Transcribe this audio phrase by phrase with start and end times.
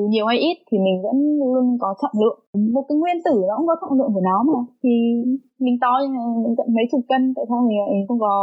[0.00, 1.16] dù nhiều hay ít thì mình vẫn
[1.52, 2.38] luôn có trọng lượng
[2.74, 4.60] một cái nguyên tử nó cũng có trọng lượng của nó mà.
[4.82, 4.90] Thì
[5.64, 5.92] mình to
[6.44, 8.34] mình tận mấy chục cân tại sao mình lại không có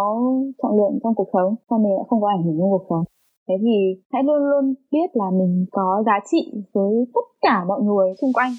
[0.64, 1.56] trọng lượng trong cuộc sống?
[1.70, 3.04] Sao mình lại không có ảnh hưởng trong cuộc sống?
[3.48, 3.76] Thế thì
[4.14, 6.42] hãy luôn luôn biết là mình có giá trị
[6.74, 8.52] với tất cả mọi người xung quanh.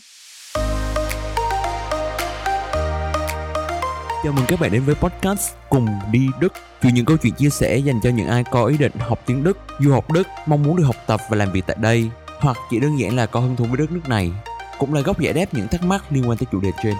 [4.24, 6.52] Chào mừng các bạn đến với podcast Cùng đi Đức.
[6.82, 9.44] Chuyện những câu chuyện chia sẻ dành cho những ai có ý định học tiếng
[9.44, 12.10] Đức, du học Đức, mong muốn được học tập và làm việc tại đây.
[12.40, 14.32] Hoặc chỉ đơn giản là có hứng thú với đất nước này
[14.78, 16.94] Cũng là góc giải đáp những thắc mắc liên quan tới chủ đề trên.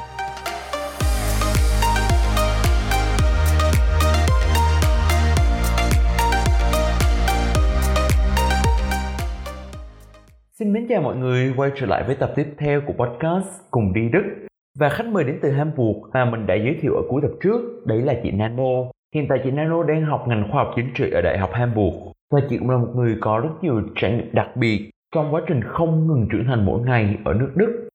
[10.58, 13.92] Xin mến chào mọi người, quay trở lại với tập tiếp theo của podcast Cùng
[13.94, 14.46] đi Đức.
[14.78, 17.86] Và khách mời đến từ Hamburg mà mình đã giới thiệu ở cuối tập trước,
[17.86, 18.72] đấy là chị Nano.
[19.14, 21.96] Hiện tại chị Nano đang học ngành khoa học chính trị ở Đại học Hamburg
[22.32, 25.42] và chị cũng là một người có rất nhiều trải nghiệm đặc biệt trong quá
[25.46, 27.88] trình không ngừng trưởng thành mỗi ngày ở nước Đức.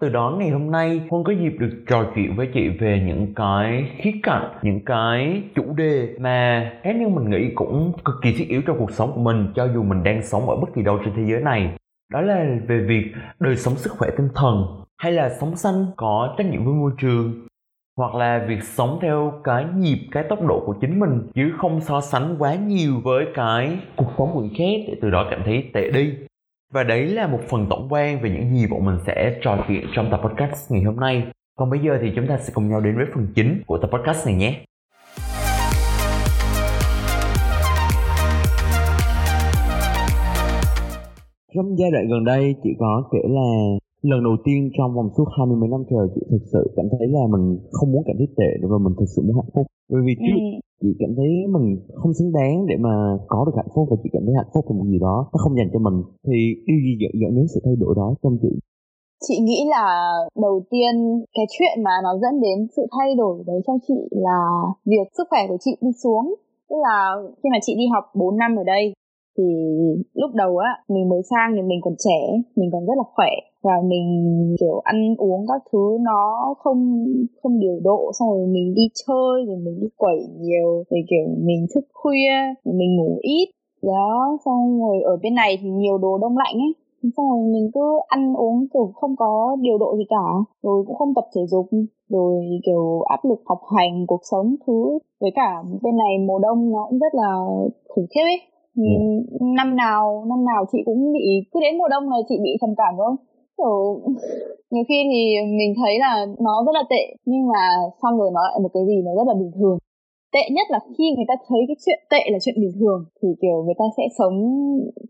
[0.00, 3.34] Từ đó ngày hôm nay Huân có dịp được trò chuyện với chị về những
[3.34, 8.34] cái khía cạnh, những cái chủ đề mà cá nhân mình nghĩ cũng cực kỳ
[8.38, 10.82] thiết yếu trong cuộc sống của mình cho dù mình đang sống ở bất kỳ
[10.82, 11.76] đâu trên thế giới này.
[12.12, 14.64] Đó là về việc đời sống sức khỏe tinh thần
[14.98, 17.46] hay là sống xanh có trách nhiệm với môi trường
[17.96, 21.80] hoặc là việc sống theo cái nhịp cái tốc độ của chính mình chứ không
[21.80, 25.70] so sánh quá nhiều với cái cuộc sống người khác để từ đó cảm thấy
[25.72, 26.14] tệ đi
[26.74, 29.84] và đấy là một phần tổng quan về những gì bọn mình sẽ trò chuyện
[29.94, 31.22] trong tập podcast ngày hôm nay.
[31.58, 33.90] Còn bây giờ thì chúng ta sẽ cùng nhau đến với phần chính của tập
[33.92, 34.64] podcast này nhé.
[41.54, 43.48] Trong giai đoạn gần đây chị có kể là
[44.02, 46.86] lần đầu tiên trong vòng suốt hai mươi mấy năm trời chị thực sự cảm
[46.98, 49.66] thấy là mình không muốn cảm thấy tệ và mình thực sự muốn hạnh phúc
[49.90, 50.60] bởi vì trước ừ.
[50.80, 51.66] chị cảm thấy mình
[52.00, 52.94] không xứng đáng để mà
[53.32, 55.38] có được hạnh phúc và chị cảm thấy hạnh phúc là một gì đó nó
[55.42, 55.96] không dành cho mình.
[56.26, 58.52] Thì điều gì dẫn dẫn đến sự thay đổi đó trong chị.
[59.26, 59.86] Chị nghĩ là
[60.46, 60.92] đầu tiên
[61.36, 64.40] cái chuyện mà nó dẫn đến sự thay đổi đấy trong chị là
[64.84, 66.34] việc sức khỏe của chị đi xuống.
[66.68, 66.96] Tức là
[67.42, 68.92] khi mà chị đi học 4 năm ở đây
[69.38, 69.44] thì
[70.14, 72.20] lúc đầu á, mình mới sang thì mình còn trẻ,
[72.56, 73.30] mình còn rất là khỏe.
[73.62, 74.06] Và mình,
[74.60, 77.04] kiểu, ăn uống các thứ nó không
[77.42, 81.26] không điều độ, xong rồi mình đi chơi, rồi mình đi quẩy nhiều, rồi, kiểu,
[81.38, 82.32] mình thức khuya
[82.64, 83.48] rồi mình ngủ ít.
[83.82, 86.74] Đó, xong rồi ở bên này thì nhiều đồ đông lạnh ấy.
[87.16, 90.26] Xong rồi mình cứ ăn uống, kiểu, không có điều độ gì cả,
[90.62, 91.66] rồi cũng không tập thể dục,
[92.08, 94.98] rồi, kiểu, áp lực học hành, cuộc sống, thứ.
[95.20, 97.32] Với cả bên này mùa đông nó cũng rất là
[97.88, 98.40] khủng khiếp ấy
[98.76, 99.00] yeah.
[99.00, 99.46] Dạ.
[99.58, 102.70] năm nào năm nào chị cũng bị cứ đến mùa đông là chị bị trầm
[102.80, 103.12] cảm thôi
[103.58, 103.76] kiểu
[104.72, 105.22] nhiều khi thì
[105.58, 107.62] mình thấy là nó rất là tệ nhưng mà
[108.02, 109.78] xong rồi nó lại một cái gì nó rất là bình thường
[110.34, 113.28] tệ nhất là khi người ta thấy cái chuyện tệ là chuyện bình thường thì
[113.42, 114.36] kiểu người ta sẽ sống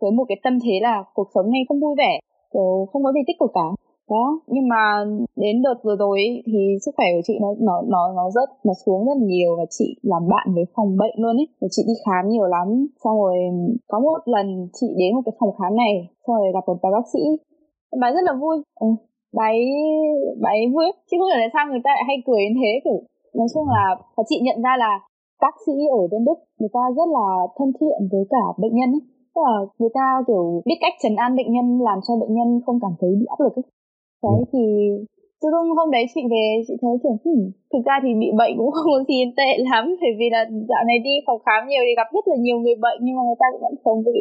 [0.01, 2.13] với một cái tâm thế là cuộc sống này không vui vẻ
[2.53, 3.69] kiểu không có gì tích cực cả
[4.11, 5.05] đó nhưng mà
[5.37, 8.49] đến đợt vừa rồi ấy, thì sức khỏe của chị nó nó nó nó rất
[8.65, 11.83] nó xuống rất nhiều và chị làm bạn với phòng bệnh luôn ấy và chị
[11.87, 12.69] đi khám nhiều lắm
[13.05, 13.37] xong rồi
[13.89, 15.95] có một lần chị đến một cái phòng khám này
[16.27, 17.23] xong rồi gặp một bà bác sĩ.
[18.01, 18.57] Bà rất là vui.
[18.81, 18.87] Ừ.
[19.39, 19.65] bà ấy
[20.43, 22.73] bà ấy vui chứ không hiểu tại sao người ta lại hay cười đến thế
[22.85, 22.99] kiểu
[23.39, 23.85] nói chung là
[24.17, 24.93] và chị nhận ra là
[25.43, 28.91] bác sĩ ở bên đức người ta rất là thân thiện với cả bệnh nhân
[28.99, 29.03] ấy
[29.35, 32.49] tức là người ta kiểu biết cách trấn an bệnh nhân làm cho bệnh nhân
[32.67, 33.67] không cảm thấy bị áp lực ấy
[34.25, 34.49] đấy ừ.
[34.53, 34.65] thì
[35.41, 37.43] tự dưng hôm đấy chị về chị thấy kiểu hmm,
[37.73, 40.83] thực ra thì bị bệnh cũng không có gì tệ lắm bởi vì là dạo
[40.89, 43.41] này đi phòng khám nhiều thì gặp rất là nhiều người bệnh nhưng mà người
[43.43, 44.15] ta cũng vẫn sống với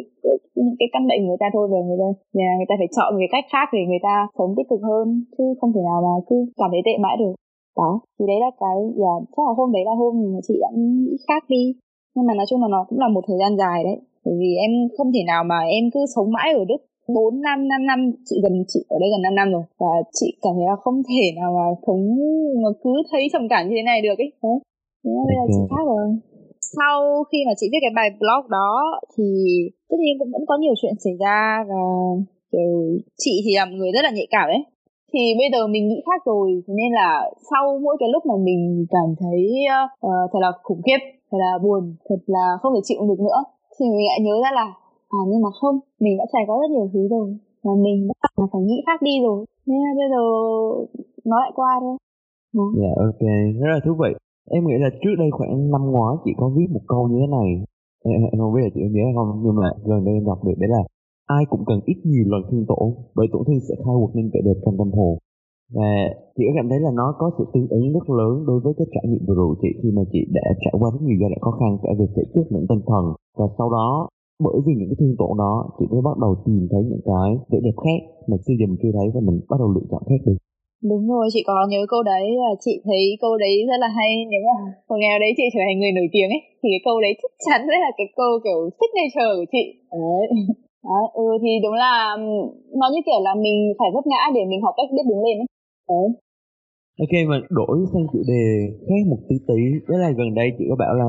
[0.54, 2.90] những cái căn bệnh của người ta thôi và người ta nhà người ta phải
[2.96, 5.06] chọn một cái cách khác để người ta sống tích cực hơn
[5.36, 7.34] chứ không thể nào mà cứ cảm thấy tệ mãi được.
[7.80, 10.70] Đó thì đấy là cái dạ chắc là hôm đấy là hôm mà chị đã
[10.76, 11.64] nghĩ khác đi.
[12.14, 14.50] Nhưng mà nói chung là nó cũng là một thời gian dài đấy bởi vì
[14.64, 16.80] em không thể nào mà em cứ sống mãi ở Đức
[17.14, 17.98] 4 năm 5 năm.
[18.24, 19.64] Chị gần chị ở đây gần 5 năm rồi.
[19.80, 22.04] Và chị cảm thấy là không thể nào mà sống
[22.62, 24.30] mà cứ thấy trầm cảm như thế này được ấy.
[24.42, 24.52] Thế
[25.04, 26.04] thế bây giờ chị khác rồi.
[26.76, 28.70] Sau khi mà chị viết cái bài blog đó
[29.16, 29.24] thì
[29.90, 31.82] tất nhiên cũng vẫn có nhiều chuyện xảy ra và
[32.52, 32.72] kiểu
[33.22, 34.62] chị thì là một người rất là nhạy cảm ấy.
[35.12, 36.62] Thì bây giờ mình nghĩ khác rồi.
[36.66, 39.40] Thế nên là sau mỗi cái lúc mà mình cảm thấy
[40.06, 41.00] uh, thật là khủng khiếp
[41.30, 43.38] thật là buồn thật là không thể chịu được nữa
[43.80, 44.66] thì mình lại nhớ ra là
[45.18, 47.28] à nhưng mà không mình đã trải qua rất nhiều thứ rồi
[47.64, 49.38] và mình đã là phải nghĩ khác đi rồi.
[49.68, 50.24] Nên là bây giờ
[51.30, 51.96] nó lại qua thôi.
[52.80, 53.22] Dạ yeah, ok.
[53.60, 54.10] Rất là thú vị.
[54.56, 57.28] Em nghĩ là trước đây khoảng năm ngoái chị có viết một câu như thế
[57.38, 57.48] này.
[58.04, 60.56] Em, em không biết là chị nhớ không nhưng mà gần đây em đọc được
[60.60, 60.82] đấy là
[61.36, 62.86] ai cũng cần ít nhiều lần thương tổn
[63.16, 65.14] bởi tổn thương sẽ khai quật nên vẻ đẹp trong tâm hồn.
[65.76, 65.90] Và
[66.36, 68.86] chị có cảm thấy là nó có sự tương ứng rất lớn đối với cái
[68.94, 71.40] trải nghiệm vừa rồi chị khi mà chị đã trải qua rất nhiều giai đoạn
[71.44, 73.04] khó khăn cả về thể chất lẫn tinh thần.
[73.38, 74.08] Và sau đó
[74.44, 77.28] bởi vì những cái thương tổn đó chị mới bắt đầu tìm thấy những cái
[77.50, 80.02] vẻ đẹp khác mà xưa giờ mình chưa thấy và mình bắt đầu lựa chọn
[80.08, 80.34] khác đi
[80.90, 84.10] đúng rồi chị có nhớ câu đấy là chị thấy câu đấy rất là hay.
[84.32, 84.56] Nếu mà
[84.88, 87.12] một ngày nào đấy chị trở thành người nổi tiếng ấy thì cái câu đấy
[87.22, 89.64] chắc chắn sẽ là cái câu kiểu signature của chị.
[89.92, 90.24] Đấy.
[90.88, 91.94] Đó, ừ thì đúng là
[92.80, 95.36] nó như kiểu là mình phải vấp ngã để mình học cách biết đứng lên
[95.44, 95.48] ấy.
[95.90, 96.06] Đấy.
[97.02, 98.44] Ok mà đổi sang chủ đề
[98.86, 99.60] khác một tí tí.
[99.88, 101.08] Đó là gần đây chị có bảo là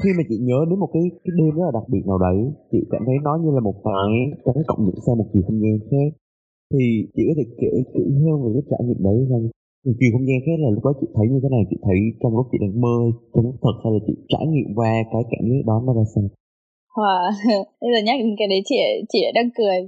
[0.00, 2.38] Khi mà chị nhớ đến một cái, cái đêm rất là đặc biệt nào đấy
[2.70, 4.12] Chị cảm thấy nó như là một cái
[4.44, 6.10] Cái cộng những sang một chiều không gian khác.
[6.72, 6.84] Thì
[7.14, 9.44] chị có thể kể kỹ hơn về cái trải nghiệm đấy không?
[9.84, 11.98] Một chiều không gian khác là lúc đó chị thấy như thế này Chị thấy
[12.20, 12.96] trong lúc chị đang mơ
[13.32, 16.04] Trong lúc thật hay là chị trải nghiệm qua cái cảm giác đó nó ra
[16.14, 16.26] sao?
[16.96, 17.24] Wow,
[17.80, 18.76] bây giờ nhắc đến cái đấy chị
[19.12, 19.78] chị đang cười.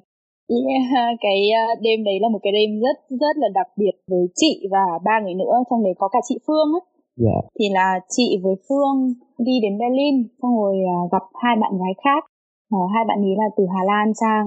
[0.48, 0.82] Yeah,
[1.24, 4.68] cái ờ, đêm đấy là một cái đêm rất rất là đặc biệt với chị
[4.70, 6.84] và ba người nữa trong đấy có cả chị Phương ấy.
[7.24, 7.44] Yeah.
[7.58, 11.94] Thì là chị với Phương đi đến Berlin xong rồi ờ, gặp hai bạn gái
[12.04, 12.24] khác.
[12.70, 14.46] À, hai bạn ấy là từ Hà Lan sang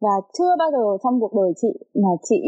[0.00, 2.40] và chưa bao giờ trong cuộc đời chị là chị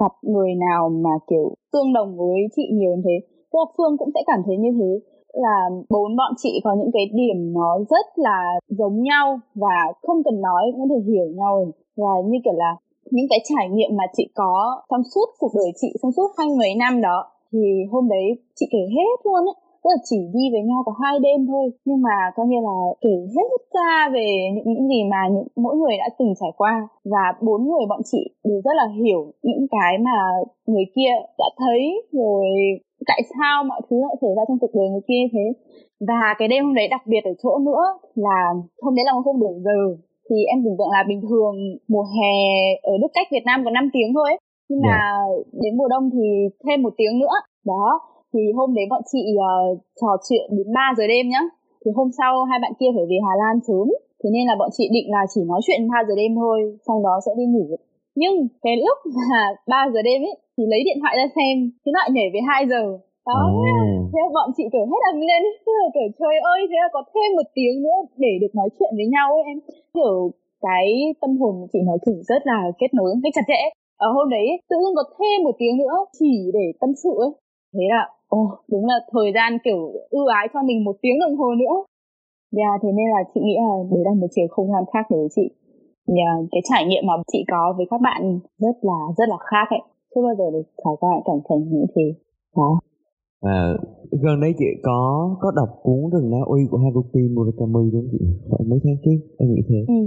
[0.00, 3.16] gặp người nào mà kiểu tương đồng với chị nhiều như thế.
[3.52, 4.90] Tức là Phương cũng sẽ cảm thấy như thế
[5.32, 5.56] là
[5.90, 8.38] bốn bọn chị có những cái điểm nó rất là
[8.68, 12.76] giống nhau và không cần nói cũng có thể hiểu nhau và như kiểu là
[13.10, 16.48] những cái trải nghiệm mà chị có trong suốt cuộc đời chị trong suốt hai
[16.58, 17.18] mấy năm đó
[17.52, 19.56] thì hôm đấy chị kể hết luôn ấy.
[19.82, 21.64] Tức là chỉ đi với nhau có hai đêm thôi.
[21.84, 25.76] Nhưng mà coi như là kể hết ra về những, những gì mà những mỗi
[25.76, 26.88] người đã từng trải qua.
[27.04, 30.18] Và bốn người bọn chị đều rất là hiểu những cái mà
[30.66, 31.80] người kia đã thấy
[32.12, 32.46] rồi
[33.06, 35.46] tại sao mọi thứ lại xảy ra trong cuộc đời người kia thế.
[36.08, 37.84] Và cái đêm hôm đấy đặc biệt ở chỗ nữa
[38.14, 38.38] là
[38.82, 39.80] hôm đấy là một hôm đổi giờ
[40.28, 41.54] thì em tưởng tượng là bình thường
[41.92, 42.34] mùa hè
[42.82, 44.38] ở nước cách Việt Nam có 5 tiếng thôi ấy.
[44.68, 45.46] nhưng mà yeah.
[45.52, 45.60] Dạ.
[45.62, 46.26] đến mùa đông thì
[46.64, 47.36] thêm một tiếng nữa
[47.72, 47.84] đó
[48.32, 51.42] thì hôm đấy bọn chị uh, trò chuyện đến 3 giờ đêm nhá
[51.82, 53.86] thì hôm sau hai bạn kia phải về Hà Lan sớm
[54.20, 57.02] thế nên là bọn chị định là chỉ nói chuyện 3 giờ đêm thôi xong
[57.06, 57.66] đó sẽ đi ngủ
[58.20, 58.98] nhưng cái lúc
[59.30, 62.40] mà 3 giờ đêm ấy thì lấy điện thoại ra xem thì lại nhảy về
[62.48, 62.82] 2 giờ
[63.26, 63.38] đó
[63.74, 63.78] à.
[64.10, 66.88] thế là bọn chị kiểu hết ầm lên thế là kiểu trời ơi thế là
[66.96, 69.58] có thêm một tiếng nữa để được nói chuyện với nhau ấy em.
[69.94, 70.14] Kiểu
[70.66, 70.86] cái
[71.20, 73.60] tâm hồn chị nói chung rất là kết nối cách chặt chẽ.
[74.06, 77.32] Ở hôm đấy tự dưng có thêm một tiếng nữa chỉ để tâm sự ấy.
[77.74, 79.80] Thế là ồ oh, đúng là thời gian kiểu
[80.10, 81.76] ưu ái cho mình một tiếng đồng hồ nữa.
[82.58, 85.20] Yeah, thế nên là chị nghĩ là đấy là một chiều không gian khác đối
[85.20, 85.46] với chị.
[86.16, 89.66] Yeah, cái trải nghiệm mà chị có với các bạn rất là rất là khác
[89.70, 89.82] ấy.
[90.14, 92.06] Chưa bao giờ được trải qua cảnh thành như thế.
[92.56, 92.80] Đó
[93.40, 93.76] À,
[94.22, 94.98] gần đây chị có
[95.40, 98.24] có đọc cuốn rừng Na Uy của Haruki Murakami đúng không chị?
[98.50, 99.80] Phải mấy tháng trước em nghĩ thế.
[99.88, 100.00] Ừ,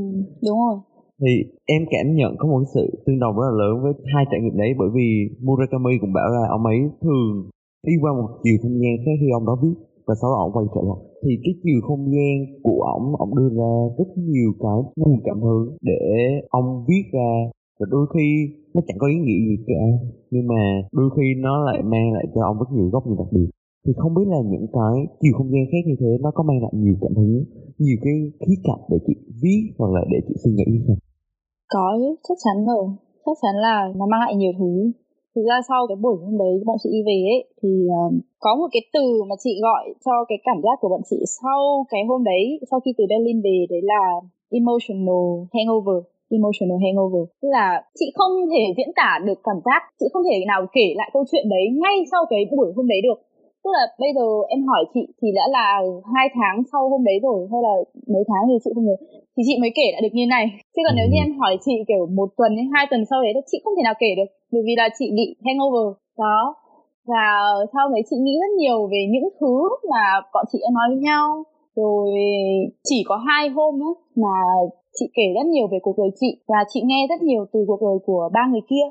[0.47, 0.77] đúng rồi.
[1.21, 1.33] Thì
[1.65, 4.57] em cảm nhận có một sự tương đồng rất là lớn với hai trải nghiệm
[4.57, 5.07] đấy bởi vì
[5.45, 7.49] Murakami cũng bảo là ông ấy thường
[7.87, 9.75] đi qua một chiều không gian khác khi ông đó viết
[10.07, 13.31] và sau đó ông quay trở lại thì cái chiều không gian của ông ông
[13.37, 16.01] đưa ra rất nhiều cái nguồn cảm hứng để
[16.49, 17.31] ông viết ra
[17.79, 18.27] và đôi khi
[18.73, 19.83] nó chẳng có ý nghĩa gì cả
[20.31, 20.61] nhưng mà
[20.91, 23.49] đôi khi nó lại mang lại cho ông rất nhiều góc nhìn đặc biệt.
[23.85, 26.61] Thì không biết là những cái chiều không gian khác như thế nó có mang
[26.63, 27.43] lại nhiều cảm hứng
[27.83, 30.99] nhiều cái khí cạnh để chị viết hoặc là để chị suy nghĩ không?
[31.73, 32.85] Có chứ chắc chắn rồi.
[33.25, 34.71] Chắc chắn là nó mang lại nhiều thứ.
[35.35, 38.51] Thực ra sau cái buổi hôm đấy bọn chị đi về ấy thì uh, có
[38.59, 42.01] một cái từ mà chị gọi cho cái cảm giác của bọn chị sau cái
[42.09, 44.03] hôm đấy sau khi từ Berlin về đấy là
[44.59, 45.23] emotional
[45.53, 45.99] hangover
[46.37, 47.23] emotional hangover.
[47.41, 47.67] Tức là
[47.99, 51.23] chị không thể diễn tả được cảm giác chị không thể nào kể lại câu
[51.31, 53.19] chuyện đấy ngay sau cái buổi hôm đấy được.
[53.63, 55.67] Tức là bây giờ em hỏi chị thì đã là
[56.15, 57.73] hai tháng sau hôm đấy rồi hay là
[58.13, 58.95] mấy tháng thì chị không nhớ.
[59.33, 60.45] Thì chị mới kể lại được như này.
[60.73, 63.31] Chứ còn nếu như em hỏi chị kiểu một tuần hay hai tuần sau đấy
[63.35, 65.87] thì chị không thể nào kể được bởi vì là chị bị hangover.
[66.23, 66.39] Đó.
[67.11, 67.25] Và
[67.73, 69.55] sau đấy chị nghĩ rất nhiều về những thứ
[69.91, 71.43] mà bọn chị đã nói với nhau.
[71.75, 72.09] Rồi
[72.87, 73.91] chỉ có hai hôm nhá
[74.23, 74.35] mà
[74.99, 77.81] chị kể rất nhiều về cuộc đời chị và chị nghe rất nhiều từ cuộc
[77.87, 78.85] đời của ba người kia.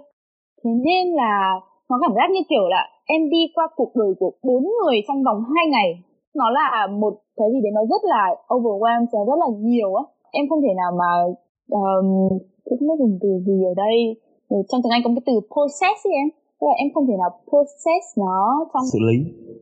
[0.60, 1.34] Thế nên là
[1.90, 2.82] nó cảm giác như kiểu là
[3.14, 5.90] em đi qua cuộc đời của bốn người trong vòng hai ngày.
[6.40, 8.22] Nó là một cái gì đấy nó rất là
[8.54, 10.04] overwhelmed và rất là nhiều á.
[10.38, 11.10] Em không thể nào mà
[11.80, 12.08] um,
[12.66, 13.96] không biết dùng từ gì ở đây.
[14.68, 16.28] Trong tiếng anh có cái từ process ấy em.
[16.58, 18.38] Tức là em không thể nào process nó
[18.72, 19.18] trong xử lý.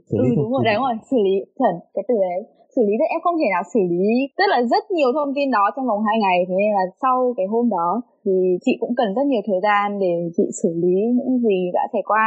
[0.08, 2.40] Xử lý ừ, đúng rồi đúng rồi xử lý chuẩn cái từ đấy
[2.76, 4.08] xử lý được em không thể nào xử lý.
[4.38, 7.16] Tức là rất nhiều thông tin đó trong vòng hai ngày thế nên là sau
[7.38, 7.88] cái hôm đó
[8.24, 11.84] thì chị cũng cần rất nhiều thời gian để chị xử lý những gì đã
[11.92, 12.26] trải qua.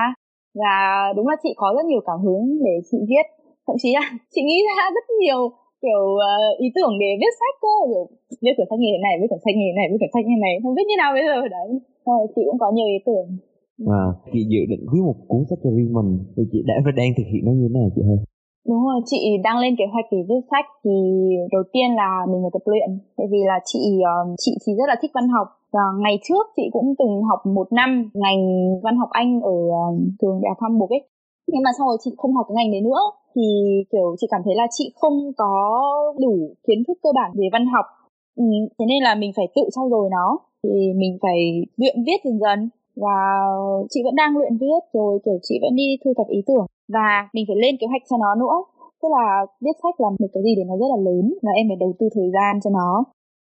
[0.61, 0.75] Và
[1.15, 3.25] đúng là chị có rất nhiều cảm hứng để chị viết.
[3.67, 5.41] Thậm chí là chị nghĩ ra rất nhiều
[5.85, 8.05] kiểu uh, ý tưởng để viết sách cơ kiểu
[8.43, 10.25] viết quyển sách như thế này viết quyển sách như thế này viết quyển sách
[10.27, 11.37] như thế này không biết như nào bây giờ.
[11.57, 11.69] Đấy
[12.05, 13.27] thôi chị cũng có nhiều ý tưởng.
[13.89, 14.01] Và
[14.31, 17.11] chị dự định viết một cuốn sách cho riêng mình thì chị đã và đang
[17.17, 18.19] thực hiện nó như thế nào chị hơn
[18.67, 20.91] Đúng rồi, chị đang lên kế hoạch để viết sách thì
[21.51, 22.89] đầu tiên là mình phải tập luyện.
[23.17, 25.47] Tại vì là chị ờ, chị thì rất là thích văn học.
[25.71, 28.41] Và ngày trước chị cũng từng học một năm ngành
[28.83, 29.83] văn học Anh ở ờ,
[30.21, 31.03] trường đại học Hamburg ấy.
[31.47, 33.01] Nhưng mà sau rồi chị không học cái ngành đấy nữa.
[33.35, 33.41] Thì
[33.91, 35.51] kiểu chị cảm thấy là chị không có
[36.23, 36.33] đủ
[36.67, 37.85] kiến thức cơ bản về văn học.
[38.35, 38.43] Ừ,
[38.79, 40.37] thế nên là mình phải tự trau dồi nó.
[40.63, 41.39] Thì mình phải
[41.77, 42.69] luyện viết dần dần.
[42.95, 43.17] Và
[43.89, 47.07] chị vẫn đang luyện viết rồi kiểu chị vẫn đi thu thập ý tưởng và
[47.33, 48.57] mình phải lên kế hoạch cho nó nữa.
[49.01, 49.25] Tức là
[49.63, 51.93] viết sách là một cái gì để nó rất là lớn và em phải đầu
[51.99, 52.91] tư thời gian cho nó.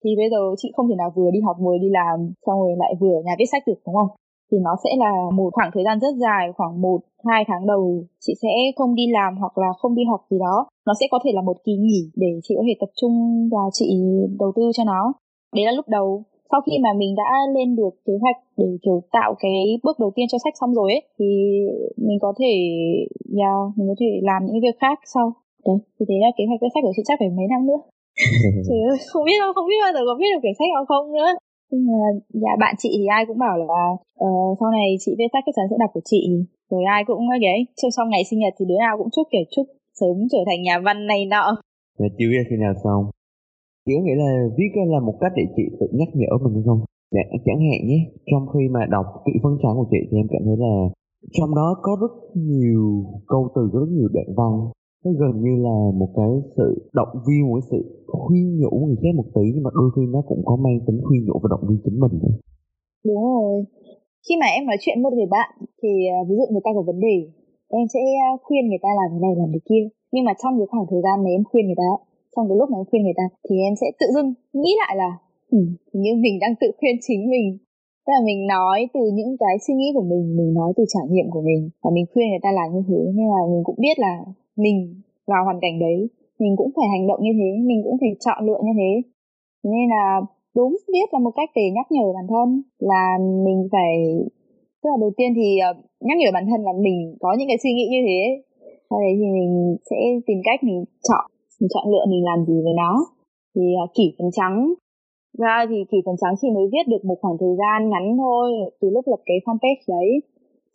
[0.04, 2.72] Thì bây giờ chị không thể nào vừa đi học vừa đi làm, xong rồi
[2.78, 4.10] lại vừa ở nhà viết sách được, đúng không?
[4.52, 8.04] Thì nó sẽ là một khoảng thời gian rất dài, khoảng một, hai tháng đầu
[8.20, 10.66] chị sẽ không đi làm hoặc là không đi học gì đó.
[10.88, 13.16] Nó sẽ có thể là một kỳ nghỉ để chị có thể tập trung
[13.52, 13.86] và chị
[14.40, 15.14] đầu tư cho nó.
[15.56, 18.98] Đấy là lúc đầu sau khi mà mình đã lên được kế hoạch để kiểu
[19.12, 21.28] tạo cái bước đầu tiên cho sách xong rồi ấy thì
[22.08, 22.54] mình có thể
[23.40, 25.28] yeah, mình có thể làm những việc khác sau.
[25.66, 27.82] Đấy thì thế là kế hoạch viết sách của chị chắc phải mấy năm nữa.
[28.68, 30.86] Trời ơi, không biết đâu, không biết bao giờ có viết được quyển sách nào
[30.92, 31.30] không nữa.
[31.72, 32.00] Nhưng mà
[32.44, 33.82] dạ bạn chị thì ai cũng bảo là
[34.26, 36.22] uh, sau này chị viết sách chắc chắn sẽ đọc của chị.
[36.72, 39.28] Rồi ai cũng nói đấy sau sau ngày sinh nhật thì đứa nào cũng chúc
[39.32, 39.66] kiểu chúc
[40.00, 41.46] sớm trở thành nhà văn này nọ.
[41.98, 43.02] Là chưa biết khi nào xong
[43.88, 46.64] chỉ có nghĩa là viết là một cách để chị tự nhắc nhở mình hay
[46.68, 46.82] không?
[47.16, 48.00] Chẳng, chẳng hạn nhé
[48.32, 50.74] trong khi mà đọc kỹ phân trắng của chị thì em cảm thấy là
[51.38, 52.14] trong đó có rất
[52.52, 52.86] nhiều
[53.28, 54.54] câu từ có rất nhiều đoạn văn.
[55.06, 59.00] Nó gần như là một cái sự động viên một cái sự khuyên nhủ người
[59.02, 61.48] khác một tí nhưng mà đôi khi nó cũng có mang tính khuyên nhủ và
[61.54, 62.36] động viên chính mình nữa.
[63.08, 63.56] Đúng rồi.
[64.26, 65.50] Khi mà em nói chuyện với một người bạn
[65.82, 67.18] thì à, ví dụ người ta có vấn đề
[67.80, 68.02] em sẽ
[68.46, 69.84] khuyên người ta làm cái này làm cái kia.
[70.14, 71.90] Nhưng mà trong cái khoảng thời gian mà em khuyên người ta
[72.38, 74.94] trong cái lúc mà em khuyên người ta thì em sẽ tự dưng nghĩ lại
[75.04, 75.12] là
[75.52, 75.60] ừ,
[75.94, 77.58] như mình đang tự khuyên chính mình.
[78.06, 81.06] Tức là mình nói từ những cái suy nghĩ của mình mình nói từ trải
[81.10, 83.02] nghiệm của mình và mình khuyên người ta làm như thế.
[83.16, 84.14] Nhưng mà mình cũng biết là
[84.56, 86.00] mình vào hoàn cảnh đấy
[86.40, 88.92] mình cũng phải hành động như thế mình cũng phải chọn lựa như thế.
[89.64, 90.22] Nên là
[90.56, 93.96] đúng biết là một cách để nhắc nhở bản thân là mình phải
[94.82, 97.58] tức là đầu tiên thì ờ, nhắc nhở bản thân là mình có những cái
[97.64, 98.22] suy nghĩ như thế.
[98.90, 99.96] Sau đấy thì mình sẽ
[100.28, 101.26] tìm cách mình chọn
[101.60, 102.92] mình chọn lựa mình làm gì với nó.
[103.56, 104.74] Thì uh, kỷ phần trắng.
[105.38, 108.52] Ra thì kỷ phần trắng chị mới viết được một khoảng thời gian ngắn thôi
[108.82, 110.10] từ lúc lập cái fanpage đấy.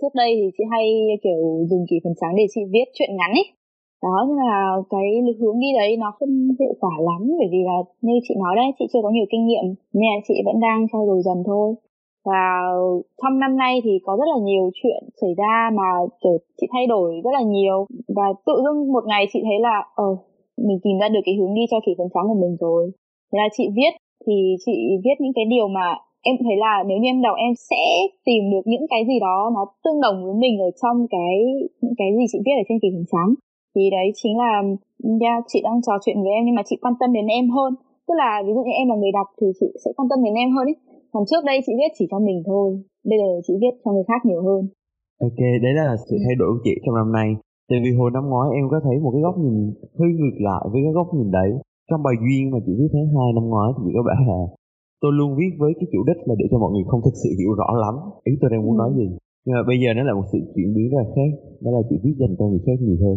[0.01, 0.87] Trước đây thì chị hay
[1.23, 3.47] kiểu dùng kỷ phần trắng để chị viết chuyện ngắn ấy.
[4.03, 5.07] Đó nhưng mà cái
[5.41, 8.67] hướng đi đấy nó không hiệu quả lắm bởi vì là như chị nói đấy
[8.79, 11.75] chị chưa có nhiều kinh nghiệm nên là chị vẫn đang trau dồi dần thôi.
[12.25, 12.45] Và
[13.23, 15.89] trong năm nay thì có rất là nhiều chuyện xảy ra mà
[16.23, 17.87] kiểu chị thay đổi rất là nhiều.
[18.17, 20.17] Và tự dưng một ngày chị thấy là ờ
[20.67, 22.83] mình tìm ra được cái hướng đi cho kỷ phấn trắng của mình rồi.
[23.29, 23.93] Thế là chị viết
[24.27, 24.73] thì chị
[25.05, 25.87] viết những cái điều mà
[26.23, 27.85] em thấy là nếu như em đọc em sẽ
[28.29, 31.33] tìm được những cái gì đó nó tương đồng với mình ở trong cái
[31.83, 33.31] những cái gì chị viết ở trên kỷ phấn trắng
[33.75, 34.53] thì đấy chính là
[35.21, 37.71] yeah, chị đang trò chuyện với em nhưng mà chị quan tâm đến em hơn.
[38.07, 40.35] Tức là ví dụ như em là người đọc thì chị sẽ quan tâm đến
[40.35, 40.75] em hơn ý.
[41.13, 42.67] Còn trước đây chị viết chỉ cho mình thôi
[43.11, 44.63] bây giờ chị viết cho người khác nhiều hơn.
[45.27, 47.29] Ok đấy là sự thay đổi của chị trong năm nay
[47.73, 49.57] tại vì hồi năm ngoái em có thấy một cái góc nhìn
[49.99, 51.50] hơi ngược lại với cái góc nhìn đấy.
[51.88, 54.41] Trong bài duyên mà chị viết tháng 2 năm ngoái thì chị có bảo là
[55.02, 57.31] tôi luôn viết với cái chủ đích là để cho mọi người không thực sự
[57.38, 57.95] hiểu rõ lắm.
[58.31, 58.81] Ý tôi đang muốn ừ.
[58.83, 59.07] nói gì?
[59.45, 61.31] Nhưng mà bây giờ nó là một sự chuyển biến rất là khác
[61.64, 63.17] đó là chị viết dành cho người khác nhiều hơn.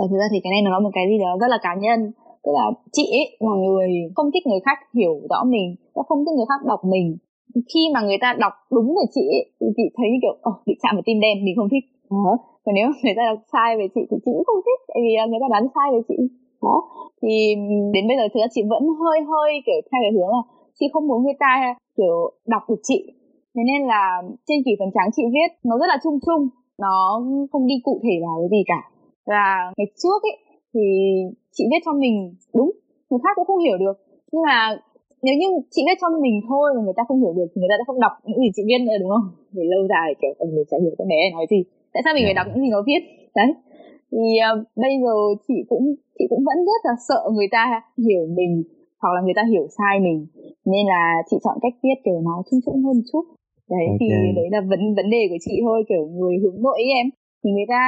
[0.00, 1.58] Ở ờ, thực ra thì cái này nó là một cái gì đó rất là
[1.66, 2.00] cá nhân.
[2.44, 2.64] Tức là
[2.96, 6.48] chị ấy là người không thích người khác hiểu rõ mình nó không thích người
[6.50, 7.06] khác đọc mình.
[7.70, 10.56] Khi mà người ta đọc đúng về chị ấy, thì chị thấy như kiểu oh,
[10.66, 11.84] bị chạm vào tim đen mình không thích.
[12.10, 14.98] Đó còn nếu người ta đọc sai về chị thì chị cũng không thích, tại
[15.04, 16.18] vì người ta đoán sai về chị.
[16.62, 16.76] Đó.
[17.22, 17.32] Thì
[17.94, 20.42] đến bây giờ thực ra chị vẫn hơi hơi, kiểu, theo cái hướng là
[20.78, 21.52] chị không muốn người ta,
[21.96, 22.16] kiểu,
[22.52, 23.00] đọc được chị.
[23.54, 26.42] Thế nên là trên kỷ phần trắng chị viết, nó rất là chung chung,
[26.84, 26.96] nó
[27.52, 28.80] không đi cụ thể vào cái gì cả.
[29.30, 29.44] Và
[29.76, 30.36] ngày trước ấy,
[30.74, 30.84] thì
[31.56, 32.70] chị viết cho mình đúng,
[33.08, 33.96] người khác cũng không hiểu được.
[34.32, 34.56] Nhưng mà
[35.26, 37.70] nếu như chị viết cho mình thôi mà người ta không hiểu được thì người
[37.72, 39.26] ta sẽ không đọc những gì chị viết nữa, đúng không?
[39.56, 41.60] Để lâu dài, kiểu ờ, mình sẽ hiểu con bé nói gì
[41.92, 43.02] tại sao mình phải đọc những gì nó viết?
[43.38, 43.50] Đấy.
[44.12, 45.14] Thì uh, bây giờ
[45.46, 45.84] chị cũng
[46.16, 47.62] chị cũng vẫn rất là sợ người ta
[48.06, 48.52] hiểu mình
[49.00, 50.18] hoặc là người ta hiểu sai mình.
[50.72, 53.24] Nên là chị chọn cách viết kiểu nó chung chung hơn một chút.
[53.70, 53.98] Đấy okay.
[54.00, 54.08] thì
[54.38, 57.06] đấy là vấn vấn đề của chị thôi kiểu người hướng nội ấy em.
[57.44, 57.82] Thì người ta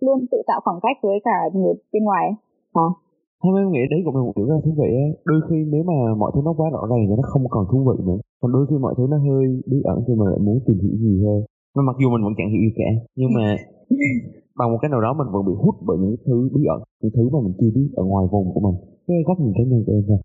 [0.00, 2.26] luôn tự tạo khoảng cách với cả người bên ngoài
[2.76, 2.88] hả
[3.42, 5.82] Thôi em nghĩ đấy cũng là một rất là thú vị á Đôi khi nếu
[5.90, 8.20] mà mọi thứ nó quá rõ ràng thì nó không còn thú vị nữa.
[8.40, 10.94] Còn đôi khi mọi thứ nó hơi bí ẩn thì mình lại muốn tìm hiểu
[11.02, 11.40] nhiều hơn
[11.88, 12.90] mặc dù mình vẫn chẳng hiểu gì cả
[13.20, 13.46] Nhưng mà
[14.58, 17.12] bằng một cái nào đó mình vẫn bị hút bởi những thứ bí ẩn Những
[17.16, 18.76] thứ mà mình chưa biết ở ngoài vùng của mình.
[19.06, 20.20] Cái góc nhìn cá nhân của em thôi.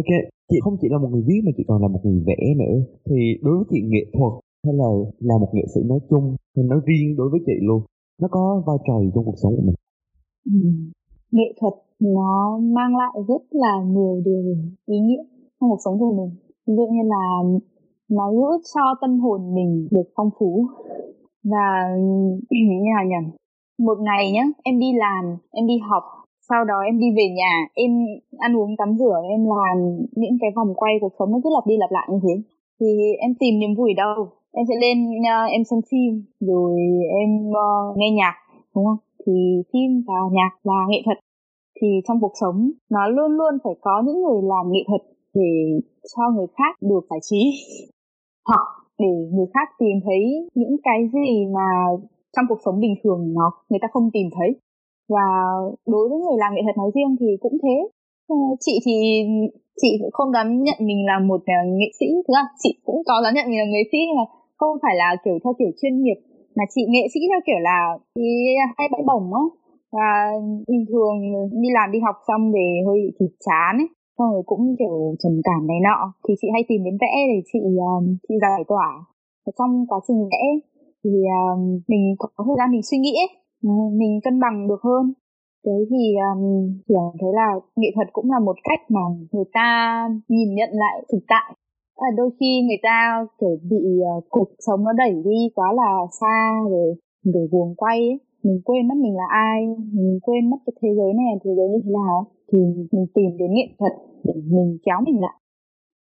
[0.00, 0.10] Ok,
[0.50, 2.76] chị không chỉ là một người viết mà chị còn là một người vẽ nữa.
[3.06, 4.32] Thì đối với chị nghệ thuật
[4.64, 4.88] hay là
[5.28, 6.24] là một nghệ sĩ nói chung
[6.56, 7.80] hay nói riêng đối với chị luôn
[8.20, 9.74] nó có vai trò gì trong cuộc sống của mình?
[10.44, 10.58] Ừ.
[11.32, 14.42] nghệ thuật nó mang lại rất là nhiều điều
[14.86, 15.22] ý nghĩa
[15.60, 16.30] trong cuộc sống của mình.
[16.66, 17.24] Ví dụ như là
[18.16, 20.66] nó giúp cho tâm hồn mình được phong phú.
[21.44, 21.96] Và
[22.50, 23.22] như là nhỉ?
[23.78, 26.02] Một ngày nhá em đi làm em đi học
[26.48, 27.90] sau đó em đi về nhà em
[28.38, 29.76] ăn uống tắm rửa em làm
[30.12, 32.34] những cái vòng quay cuộc sống nó cứ lặp đi lặp lại như thế.
[32.80, 32.86] Thì
[33.20, 34.28] em tìm niềm vui đâu?
[34.52, 36.72] Em sẽ lên uh, em xem phim rồi
[37.20, 38.34] em uh, nghe nhạc
[38.74, 39.00] đúng không?
[39.26, 39.32] Thì
[39.72, 41.18] phim và nhạc là nghệ thuật.
[41.80, 45.02] Thì trong cuộc sống nó luôn luôn phải có những người làm nghệ thuật
[45.34, 45.52] để
[46.16, 47.42] cho người khác được giải trí
[48.48, 48.66] hoặc
[48.98, 50.22] để người khác tìm thấy
[50.54, 51.68] những cái gì mà
[52.36, 54.50] trong cuộc sống bình thường nó, người ta không tìm thấy.
[55.08, 55.26] Và
[55.86, 57.76] đối với người làm nghệ thuật nói riêng thì cũng thế.
[58.28, 58.96] Ờ, chị thì,
[59.82, 63.02] chị cũng không dám nhận mình là một ờ, nghệ sĩ thực ra chị cũng
[63.06, 64.24] có dám nhận mình là nghệ sĩ nhưng mà
[64.56, 66.18] không phải là kiểu theo kiểu chuyên nghiệp,
[66.56, 68.30] mà chị nghệ sĩ theo kiểu là đi
[68.78, 69.44] hay bãi bổng á.
[69.92, 70.08] Và
[70.68, 71.16] bình thường
[71.62, 73.88] đi làm, đi học xong về hơi bị chán ấy
[74.18, 76.12] xong rồi cũng kiểu trầm cảm này nọ.
[76.28, 77.60] Thì chị hay tìm đến vẽ để chị
[77.92, 78.88] um, chị giải tỏa.
[79.46, 80.44] Và trong quá trình vẽ
[81.04, 83.30] thì um, mình có thời gian mình suy nghĩ ấy,
[83.62, 85.12] ừ, mình cân bằng được hơn.
[85.64, 89.00] Thế thì ờ, um, chị thấy là nghệ thuật cũng là một cách mà
[89.32, 89.68] người ta
[90.28, 91.54] nhìn nhận lại thực tại.
[91.96, 95.90] À, đôi khi người ta kiểu bị uh, cuộc sống nó đẩy đi quá là
[96.20, 96.38] xa
[96.70, 98.20] rồi rồi guồng quay ấy.
[98.42, 101.50] mình quên mất mình là ai mình quên mất cái thế giới này là thế
[101.56, 102.58] giới như thế nào thì
[102.92, 103.92] mình tìm đến nghệ thuật
[104.24, 105.36] để mình kéo mình lại.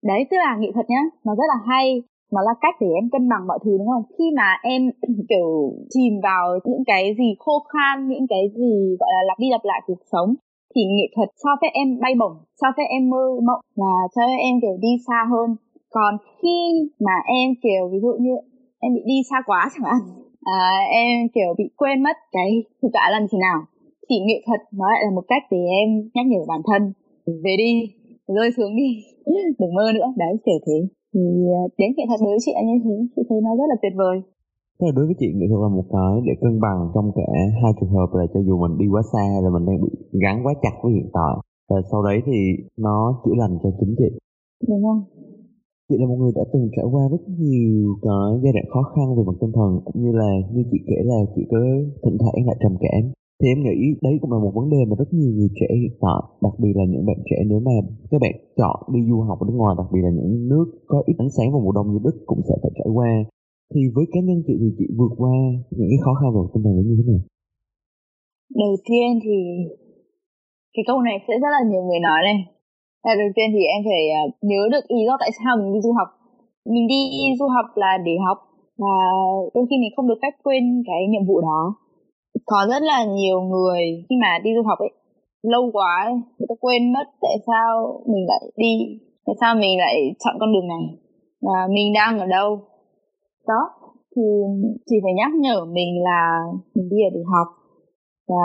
[0.05, 2.03] Đấy tức là nghệ thuật nhá nó rất là hay.
[2.33, 4.03] Nó là cách để em cân bằng mọi thứ đúng không?
[4.19, 4.83] Khi mà em
[5.31, 5.49] kiểu
[5.95, 9.65] chìm vào những cái gì khô khan những cái gì gọi là lặp đi lặp
[9.65, 10.35] lại cuộc sống
[10.75, 14.23] thì nghệ thuật cho phép em bay bổng cho phép em mơ mộng và cho
[14.29, 15.57] phép em kiểu đi xa hơn.
[15.91, 16.57] Còn khi
[17.01, 18.33] mà em kiểu ví dụ như
[18.81, 20.01] em bị đi xa quá chẳng hạn
[20.47, 20.61] à,
[20.91, 23.59] em kiểu bị quên mất cái thực tại là thế nào
[24.09, 26.83] thì nghệ thuật nó lại là một cách để em nhắc nhở bản thân
[27.45, 27.73] về đi
[28.37, 28.89] rơi xuống đi
[29.61, 30.09] đừng mơ nữa.
[30.23, 30.79] Đấy kiểu thế.
[31.13, 31.23] Thì
[31.61, 33.77] à, đến nghệ thuật đối với chị là như thế chị thấy nó rất là
[33.83, 34.17] tuyệt vời.
[34.81, 37.29] Thế đối với chị nghệ thuật là một cái để cân bằng trong cả
[37.63, 39.91] hai trường hợp là cho dù mình đi quá xa là mình đang bị
[40.23, 41.35] gắn quá chặt với hiện tại
[41.69, 42.39] và sau đấy thì
[42.87, 44.11] nó chữa lành cho chính chị.
[44.69, 45.01] Đúng không?
[45.89, 49.07] Chị là một người đã từng trải qua rất nhiều cái giai đoạn khó khăn
[49.17, 51.59] về mặt tinh thần cũng như là như chị kể là chị có
[52.03, 53.03] thỉnh thoảng lại trầm cảm
[53.39, 55.95] thì em nghĩ đấy cũng là một vấn đề mà rất nhiều người trẻ hiện
[56.05, 57.75] tại, đặc biệt là những bạn trẻ nếu mà
[58.11, 60.99] các bạn chọn đi du học ở nước ngoài, đặc biệt là những nước có
[61.11, 63.11] ít ánh sáng vào mùa đông như đức cũng sẽ phải trải qua.
[63.73, 65.35] Thì với cá nhân chị thì chị vượt qua
[65.77, 67.23] những cái khó khăn và tinh thần như thế nào?
[68.63, 69.37] Đầu tiên thì
[70.75, 72.39] cái câu này sẽ rất là nhiều người nói này.
[73.23, 75.93] Đầu tiên thì em phải à, nhớ được ý do tại sao mình đi du
[75.99, 76.09] học.
[76.73, 77.01] Mình đi
[77.39, 78.39] du học là để học,
[78.83, 78.97] và
[79.55, 81.61] đôi khi mình không được phép quên cái nhiệm vụ đó
[82.45, 84.93] có rất là nhiều người khi mà đi du học ấy
[85.43, 88.73] lâu quá ấy, người ta quên mất tại sao mình lại đi
[89.27, 89.95] tại sao mình lại
[90.25, 90.85] chọn con đường này
[91.43, 92.61] và mình đang ở đâu.
[93.47, 93.61] Đó
[94.17, 94.23] thì
[94.87, 96.23] chỉ phải nhắc nhở mình là
[96.75, 97.49] mình đi để học
[98.29, 98.45] và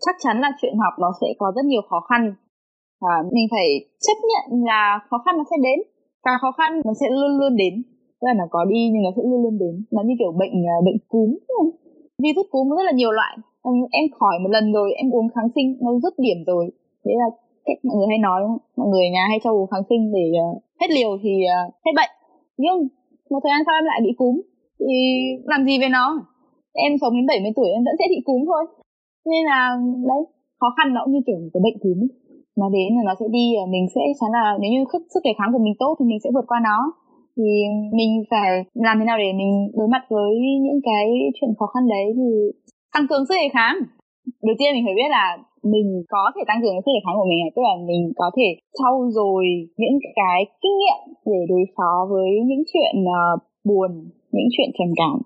[0.00, 2.34] chắc chắn là chuyện học nó sẽ có rất nhiều khó khăn
[3.00, 3.68] và mình phải
[4.06, 5.78] chấp nhận là khó khăn nó sẽ đến
[6.24, 7.74] và khó khăn nó sẽ luôn luôn đến.
[8.18, 9.84] Tức là nó có đi nhưng nó sẽ luôn luôn đến.
[9.90, 11.28] Nó như kiểu bệnh ờ, bệnh cúm
[12.22, 13.34] virus cúm rất là nhiều loại.
[13.98, 16.64] Em khỏi một lần rồi em uống kháng sinh nó dứt điểm rồi.
[17.04, 17.28] Đấy là
[17.66, 18.40] cách mọi người hay nói
[18.76, 21.92] mọi người nhà hay cho uống kháng sinh để uh, hết liều thì uh, hết
[21.98, 22.12] bệnh.
[22.62, 22.76] Nhưng
[23.30, 24.34] một thời gian sau em lại bị cúm
[24.78, 24.98] thì
[25.44, 26.06] làm gì về nó?
[26.72, 28.62] Em sống đến 70 tuổi em vẫn sẽ bị cúm thôi.
[29.30, 29.60] Nên là
[30.10, 30.22] đấy
[30.60, 31.98] khó khăn nó cũng như kiểu cái bệnh cúm
[32.60, 34.82] nó đến là nó sẽ đi ờ, mình sẽ chắn là nếu như
[35.14, 36.78] sức đề kháng của mình tốt thì mình sẽ vượt qua nó
[37.36, 37.50] thì
[37.98, 40.32] mình phải làm thế nào để mình đối mặt với
[40.64, 41.04] những cái
[41.36, 42.28] chuyện khó khăn đấy thì
[42.94, 43.76] tăng cường sức đề kháng.
[44.46, 45.26] Đầu tiên mình phải biết là
[45.74, 48.48] mình có thể tăng cường sức đề kháng của mình tức là mình có thể
[48.78, 49.44] trau dồi
[49.80, 53.90] những cái kinh nghiệm để đối phó với những chuyện uh, buồn
[54.32, 55.18] những chuyện trầm cảm.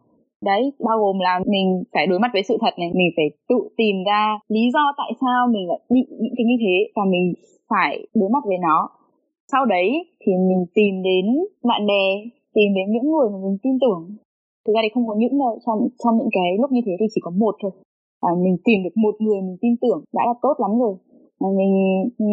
[0.44, 3.58] Đấy bao gồm là mình phải đối mặt với sự thật này mình phải tự
[3.76, 7.34] tìm ra lý do tại sao mình lại bị những cái như thế và mình
[7.70, 8.88] phải đối mặt với nó
[9.52, 9.88] sau đấy
[10.20, 11.24] thì mình tìm đến
[11.64, 12.04] bạn bè
[12.54, 14.02] tìm đến những người mà mình tin tưởng.
[14.64, 17.06] Thực ra thì không có những đâu trong trong những cái lúc như thế thì
[17.14, 17.72] chỉ có một thôi.
[18.20, 20.94] À, mình tìm được một người mình tin tưởng đã là tốt lắm rồi.
[21.46, 21.74] À, mình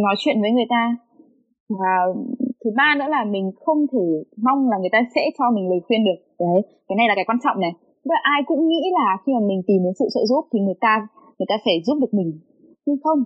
[0.06, 0.84] nói chuyện với người ta.
[1.70, 1.94] Và
[2.64, 4.06] thứ ba nữa là mình không thể
[4.46, 6.20] mong là người ta sẽ cho mình lời khuyên được.
[6.40, 7.74] Đấy cái này là cái quan trọng này.
[8.04, 10.80] Tức ai cũng nghĩ là khi mà mình tìm đến sự trợ giúp thì người
[10.82, 12.32] ta người ta sẽ giúp được mình.
[12.86, 13.20] Nhưng không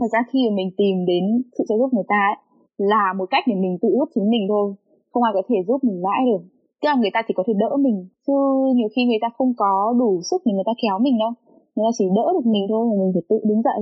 [0.00, 1.24] thật ra khi mà mình tìm đến
[1.58, 2.38] sự trợ giúp người ta ấy,
[2.78, 4.74] là một cách để mình tự giúp chính mình thôi.
[5.12, 6.42] Không ai có thể giúp mình mãi được.
[6.80, 8.32] Tức là người ta chỉ có thể đỡ mình, chứ
[8.74, 11.32] nhiều khi người ta không có đủ sức để người ta kéo mình đâu.
[11.74, 13.80] Người ta chỉ đỡ được mình thôi là mình phải tự đứng dậy.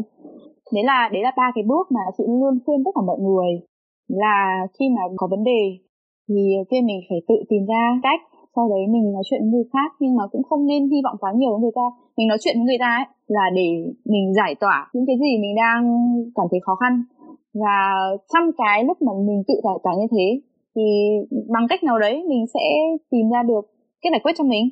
[0.74, 3.50] Đấy là đấy là ba cái bước mà chị luôn khuyên tất cả mọi người.
[4.08, 5.62] Là khi mà có vấn đề
[6.28, 8.20] thì kia mình phải tự tìm ra cách,
[8.56, 9.88] sau đấy mình nói chuyện với người khác.
[10.00, 11.86] Nhưng mà cũng không nên hy vọng quá nhiều với người ta.
[12.16, 13.68] Mình nói chuyện với người ta ấy, là để
[14.04, 15.82] mình giải tỏa những cái gì mình đang
[16.34, 17.02] cảm thấy khó khăn
[17.62, 17.78] và
[18.32, 20.40] trong cái lúc mà mình tự giải tỏa như thế,
[20.74, 20.82] thì
[21.54, 22.64] bằng cách nào đấy mình sẽ
[23.10, 23.64] tìm ra được
[24.02, 24.64] cái giải quyết cho mình.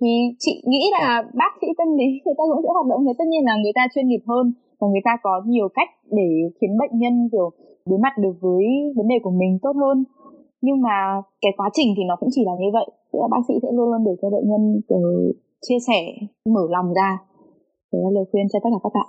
[0.00, 3.12] Thì chị nghĩ là bác sĩ tâm lý người ta cũng sẽ hoạt động thế.
[3.18, 6.28] Tất nhiên là người ta chuyên nghiệp hơn và người ta có nhiều cách để
[6.60, 7.50] khiến bệnh nhân, kiểu,
[7.86, 8.64] đối mặt được với
[8.96, 10.04] vấn đề của mình tốt hơn.
[10.60, 12.86] Nhưng mà cái quá trình thì nó cũng chỉ là như vậy.
[13.12, 15.00] Tức là bác sĩ sẽ luôn luôn để cho bệnh nhân, kiểu,
[15.68, 16.00] chia sẻ,
[16.54, 17.18] mở lòng ra.
[17.92, 19.08] Đấy là lời khuyên cho tất cả các bạn.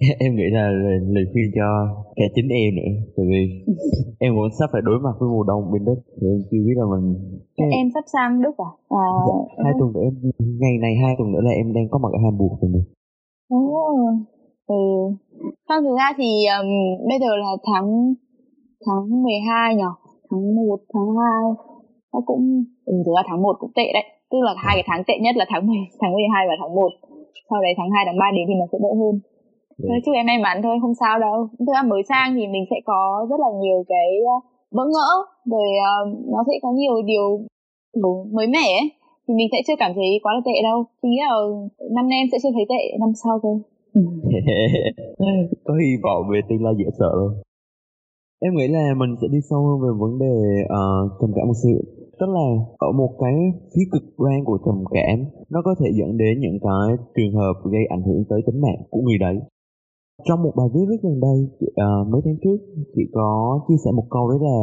[0.24, 1.66] em nghĩ là lời, lời khuyên cho
[2.16, 3.42] cả chính em nữa tại vì
[4.24, 6.76] em cũng sắp phải đối mặt với mùa đông bên đức thì em chưa biết
[6.80, 7.04] là mình
[7.56, 7.68] cái...
[7.80, 10.14] em sắp sang đức à, à dạ, hai tuần nữa em
[10.62, 12.82] ngày này hai tuần nữa là em đang có mặt ở hamburg rồi nè.
[14.66, 14.76] Ừ
[15.68, 16.68] không thực ra thì um,
[17.08, 17.88] bây giờ là tháng
[18.86, 19.90] tháng 12 nhỉ
[20.30, 21.42] tháng 1, tháng 2
[22.12, 24.06] nó cũng ừ, thực ra tháng 1 cũng tệ đấy.
[24.30, 26.88] Tức là hai cái tháng tệ nhất là tháng 10, tháng 12 và tháng 1
[27.50, 29.14] sau đấy tháng 2, tháng 3 đến thì nó sẽ đỡ hơn
[29.78, 29.84] ừ.
[29.88, 31.48] thôi chúc em may mắn thôi không sao đâu.
[31.58, 34.36] Thực ra mới sang thì mình sẽ có rất là nhiều cái ờ,
[34.76, 35.10] bỡ ngỡ
[35.52, 37.26] rồi uh, nó sẽ có nhiều điều
[38.36, 38.88] mới mẻ ấy.
[39.28, 40.78] Thì mình sẽ chưa cảm thấy quá là tệ đâu.
[41.02, 41.34] Thì nghĩ là
[41.96, 43.56] năm nay em sẽ chưa thấy tệ năm sau thôi.
[45.64, 47.32] Có hy vọng về tương lai dễ sợ luôn
[48.46, 50.34] em nghĩ là mình sẽ đi sâu hơn về vấn đề
[50.64, 51.78] uh, trầm cảm một xíu
[52.18, 52.46] tức là
[52.78, 53.34] ở một cái
[53.72, 55.18] phía cực đoan của trầm cảm
[55.50, 58.80] nó có thể dẫn đến những cái trường hợp gây ảnh hưởng tới tính mạng
[58.90, 59.36] của người đấy
[60.26, 61.38] trong một bài viết rất gần đây
[61.84, 62.58] uh, mấy tháng trước
[62.94, 64.58] chị có chia sẻ một câu đấy là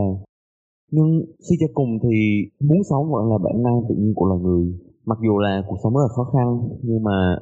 [0.92, 1.10] nhưng
[1.46, 2.18] suy cho cùng thì
[2.68, 4.66] muốn sống vẫn là bản năng tự nhiên của loài người.
[5.06, 6.48] Mặc dù là cuộc sống rất là khó khăn
[6.84, 7.38] nhưng mà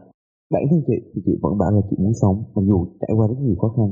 [0.53, 3.27] bản thân chị thì chị vẫn bảo là chị muốn sống mặc dù trải qua
[3.27, 3.89] rất nhiều khó khăn.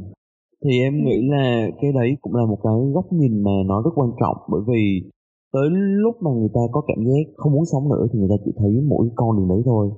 [0.64, 3.92] Thì em nghĩ là cái đấy cũng là một cái góc nhìn mà nó rất
[3.96, 4.84] quan trọng bởi vì
[5.54, 5.70] tới
[6.04, 8.52] lúc mà người ta có cảm giác không muốn sống nữa thì người ta chỉ
[8.58, 9.92] thấy mỗi con đường đấy thôi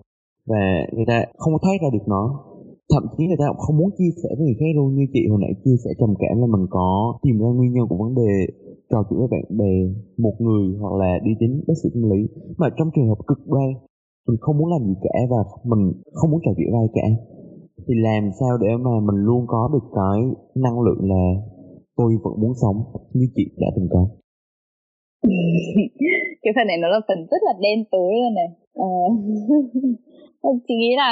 [0.47, 2.48] và người ta không thoát thấy ra được nó
[2.93, 4.87] thậm chí người ta cũng không muốn chia sẻ với người khác luôn.
[4.95, 6.87] Như chị hồi nãy chia sẻ trầm cảm là mình có
[7.23, 8.31] tìm ra nguyên nhân của vấn đề
[8.89, 9.73] trò chuyện với bạn bè
[10.25, 12.19] một người hoặc là đi đến bác sĩ tâm lý.
[12.57, 13.69] Mà trong trường hợp cực đoan
[14.27, 15.39] mình không muốn làm gì cả và
[15.71, 17.07] mình không muốn trò chuyện với ai cả.
[17.85, 20.19] Thì làm sao để mà mình luôn có được cái
[20.63, 21.25] năng lượng là
[21.97, 22.77] tôi vẫn muốn sống
[23.13, 24.07] như chị đã từng có?
[26.43, 28.49] Cái phần này nó là phần rất là đen tối luôn này.
[28.73, 28.93] À,
[30.67, 31.09] chị nghĩ là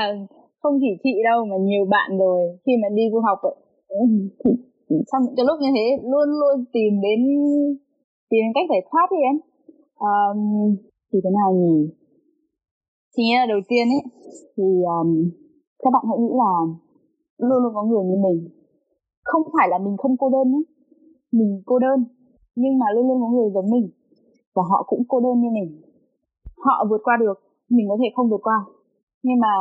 [0.61, 2.39] không chỉ chị đâu mà nhiều bạn rồi.
[2.65, 3.55] Khi mà đi du học ấy,
[5.09, 7.19] trong những cái lúc như thế luôn luôn tìm đến
[8.29, 9.37] tìm đến cách giải thoát đi em.
[10.09, 10.39] Um,
[11.09, 11.75] thì thế nào nhỉ?
[13.17, 14.03] Thì là đầu tiên ấy
[14.55, 14.63] thì
[14.95, 15.09] um,
[15.83, 16.53] các bạn hãy nghĩ là
[17.47, 18.49] luôn luôn có người như mình.
[19.23, 20.61] Không phải là mình không cô đơn nhé.
[21.31, 22.05] Mình cô đơn
[22.55, 23.89] nhưng mà luôn luôn có người giống mình.
[24.55, 25.81] Và họ cũng cô đơn như mình.
[26.57, 27.37] Họ vượt qua được
[27.69, 28.65] mình có thể không vượt qua.
[29.23, 29.53] Nhưng mà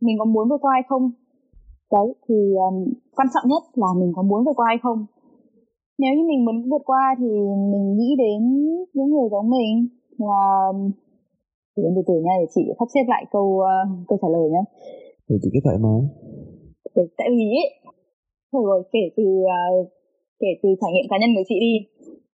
[0.00, 1.10] mình có muốn vượt qua hay không?
[1.92, 2.34] Đấy thì
[2.66, 2.76] um,
[3.16, 5.06] quan trọng nhất là mình có muốn vượt qua hay không?
[5.98, 7.30] Nếu như mình muốn vượt qua thì
[7.72, 8.40] mình nghĩ đến
[8.94, 9.88] những người giống mình.
[10.18, 10.44] Và
[11.76, 14.62] từ từ từ nha để chị sắp xếp lại câu uh, câu trả lời nhé
[15.28, 16.00] thì chị cứ thoải mái.
[17.18, 17.68] Tại vì ấy
[18.52, 19.88] rồi kể từ uh,
[20.40, 21.74] kể từ trải nghiệm cá nhân của chị đi.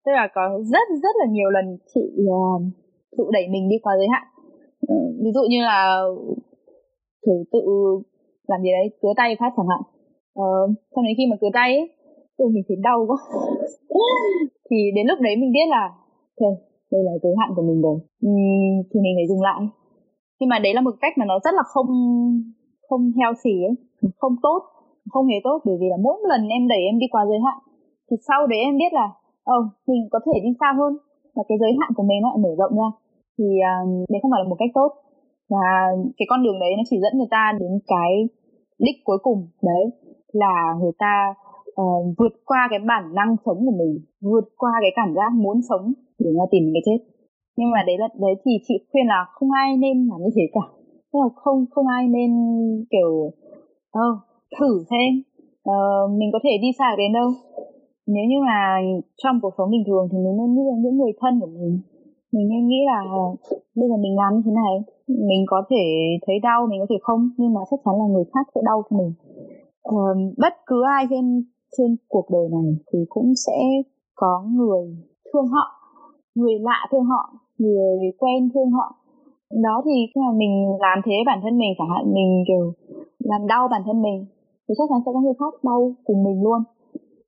[0.06, 0.41] Tức là có
[0.74, 2.62] rất rất là nhiều lần chị uh,
[3.17, 4.28] tự đẩy mình đi quá giới hạn.
[5.24, 6.02] Ví dụ như là
[7.26, 7.62] thử tự
[8.48, 9.82] làm gì đấy cứa tay phát chẳng hạn.
[10.34, 10.50] Ờ,
[10.96, 11.88] xong đến khi mà cứa tay ấy
[12.54, 13.18] mình thấy đau quá.
[14.70, 15.84] Thì đến lúc đấy mình biết là
[16.40, 16.52] ok
[16.92, 17.98] đây là giới hạn của mình rồi.
[18.28, 19.62] Uhm, thì mình phải dừng lại.
[20.40, 21.90] Nhưng mà đấy là một cách mà nó rất là không
[22.90, 23.76] không healthy ấy
[24.18, 24.60] không tốt
[25.10, 25.58] không hề tốt.
[25.66, 27.58] Bởi vì là mỗi lần em đẩy em đi qua giới hạn
[28.12, 29.08] thì sau đấy em biết là
[29.44, 30.94] ờ oh, mình có thể đi xa hơn.
[31.36, 32.90] Và cái giới hạn của mình nó lại mở rộng ra.
[33.38, 34.90] Thì uh, đấy không phải là một cách tốt
[35.52, 35.68] và
[36.18, 38.12] cái con đường đấy nó chỉ dẫn người ta đến cái
[38.86, 39.84] đích cuối cùng đấy
[40.34, 41.34] là người ta
[41.82, 45.58] uh, vượt qua cái bản năng sống của mình vượt qua cái cảm giác muốn
[45.70, 47.00] sống để ra tìm cái chết.
[47.58, 50.46] Nhưng mà đấy là đấy thì chị khuyên là không ai nên làm như thế
[50.54, 50.66] cả.
[51.14, 52.32] Tức là không không ai nên
[52.92, 53.12] kiểu
[54.04, 54.16] oh,
[54.60, 55.10] thử xem
[55.70, 57.30] uh, mình có thể đi xa đến đâu.
[58.08, 58.60] Nếu như mà
[59.24, 61.80] trong cuộc sống bình thường thì mình nên nghĩ đến những người thân của mình.
[62.34, 63.00] Mình nên nghĩ là
[63.76, 64.74] bây giờ mình làm như thế này
[65.30, 65.86] mình có thể
[66.28, 68.84] thấy đau mình có thể không nhưng mà chắc chắn là người khác sẽ đau
[68.89, 69.13] cho mình.
[69.84, 71.43] Um, bất cứ ai trên
[71.78, 73.58] trên cuộc đời này thì cũng sẽ
[74.15, 74.84] có người
[75.34, 75.65] thương họ
[76.36, 78.95] người lạ thương họ người quen thương họ.
[79.63, 82.74] Đó thì khi mà mình làm thế bản thân mình chẳng hạn mình kiểu
[83.19, 84.26] làm đau bản thân mình
[84.67, 86.62] thì chắc chắn sẽ có người khác đau cùng mình luôn.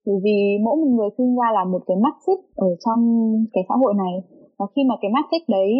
[0.06, 3.02] Bởi vì mỗi một người sinh ra là một cái mắt xích ở trong
[3.54, 4.14] cái xã hội này
[4.58, 5.72] và khi mà cái mắt xích đấy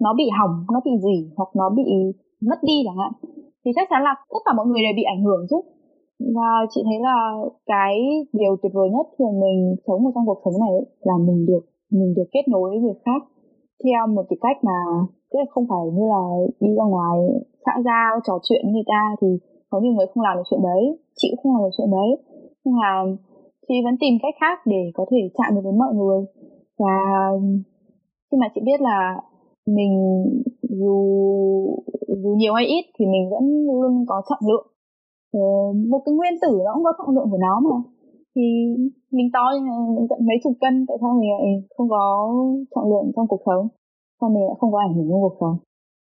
[0.00, 1.84] nó bị hỏng, nó bị gì, hoặc nó bị
[2.48, 3.12] mất đi chẳng hạn,
[3.64, 5.56] thì chắc chắn là tất cả mọi người đều bị ảnh hưởng chứ.
[6.36, 7.18] Và chị thấy là
[7.66, 7.94] cái
[8.32, 10.74] điều tuyệt vời nhất khi mình sống ở trong cuộc sống này
[11.08, 13.20] là mình được mình được kết nối với người khác
[13.84, 14.78] theo một cái cách mà
[15.30, 16.24] tức là không phải như là
[16.60, 17.18] đi ra ngoài
[17.66, 19.28] xã giao, trò chuyện với người ta thì
[19.70, 20.82] có nhiều người không làm được chuyện đấy,
[21.16, 22.10] chị cũng không làm được chuyện đấy.
[22.64, 22.90] Nhưng mà
[23.68, 26.18] chị vẫn tìm cách khác để có thể chạm được với mọi người.
[26.78, 26.96] Và
[28.30, 29.16] khi mà chị biết là
[29.76, 29.92] mình
[30.62, 30.96] dù
[32.22, 34.66] dù nhiều hay ít thì mình vẫn luôn có trọng lượng
[35.32, 35.40] ờ,
[35.90, 37.76] một cái nguyên tử nó cũng có trọng lượng của nó mà.
[38.34, 38.42] Thì
[39.10, 41.42] mình to như này mình tận mấy chục cân tại sao mình lại
[41.76, 42.04] không có
[42.74, 43.68] trọng lượng trong cuộc sống?
[44.20, 45.56] Sao mình lại không có ảnh hưởng trong cuộc sống?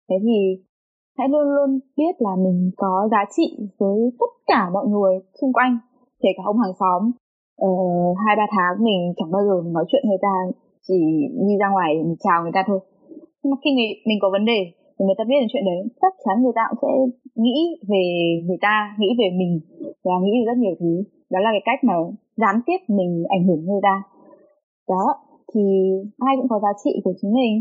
[0.09, 0.39] Thế thì
[1.19, 5.53] hãy luôn luôn biết là mình có giá trị với tất cả mọi người xung
[5.53, 5.79] quanh
[6.23, 7.11] kể cả ông hàng xóm.
[7.57, 7.69] Ờ,
[8.27, 10.35] hai ba tháng mình chẳng bao giờ nói chuyện người ta
[10.89, 10.95] chỉ
[11.49, 12.81] đi ra ngoài mình chào người ta thôi
[13.43, 14.61] nhưng mà khi người, mình có vấn đề
[14.95, 16.93] thì người ta biết đến chuyện đấy chắc chắn người ta cũng sẽ
[17.45, 17.59] nghĩ
[17.91, 18.05] về
[18.47, 19.55] người ta nghĩ về mình
[20.05, 20.93] và nghĩ về rất nhiều thứ.
[21.33, 21.95] Đó là cái cách mà
[22.43, 23.97] gián tiếp mình ảnh hưởng người ta.
[24.93, 25.05] Đó
[25.51, 25.63] thì
[26.29, 27.55] ai cũng có giá trị của chính mình.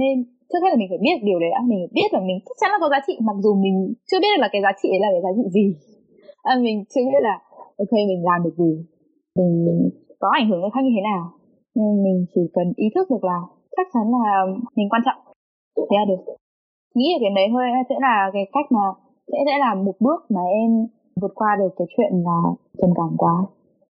[0.00, 0.14] Nên
[0.48, 1.60] trước hết là mình phải biết điều đấy đã.
[1.70, 3.76] Mình phải biết là mình chắc chắn là có giá trị mặc dù mình
[4.08, 5.66] chưa biết là cái giá trị ấy là cái giá trị gì.
[6.50, 7.34] À, mình chưa biết là
[7.82, 8.72] ok mình làm được gì.
[9.36, 9.54] Mình
[10.20, 11.22] có ảnh hưởng người khác như thế nào.
[11.76, 13.38] Nhưng mình chỉ cần ý thức được là
[13.76, 14.34] chắc chắn là
[14.76, 15.27] mình quan trọng
[15.90, 16.22] là được
[16.94, 18.84] nghĩ là cái đấy thôi sẽ là cái cách mà
[19.32, 20.70] sẽ sẽ là một bước mà em
[21.20, 22.38] vượt qua được cái chuyện là
[22.78, 23.34] trầm cảm quá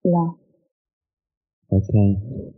[0.02, 0.26] là
[1.70, 1.94] Ok,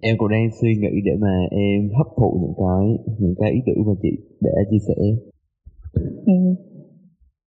[0.01, 3.61] em cũng đang suy nghĩ để mà em hấp thụ những cái những cái ý
[3.67, 4.09] tưởng mà chị
[4.41, 4.95] để chia sẻ.
[6.27, 6.35] Ừ.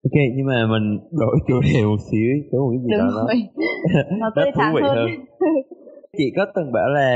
[0.03, 3.07] Ok, nhưng mà mình đổi chủ đề một xíu, có một cái gì Đúng đó
[3.15, 3.35] rồi.
[4.19, 5.09] nó, nó thú vị hơn.
[6.17, 7.07] chị có từng bảo là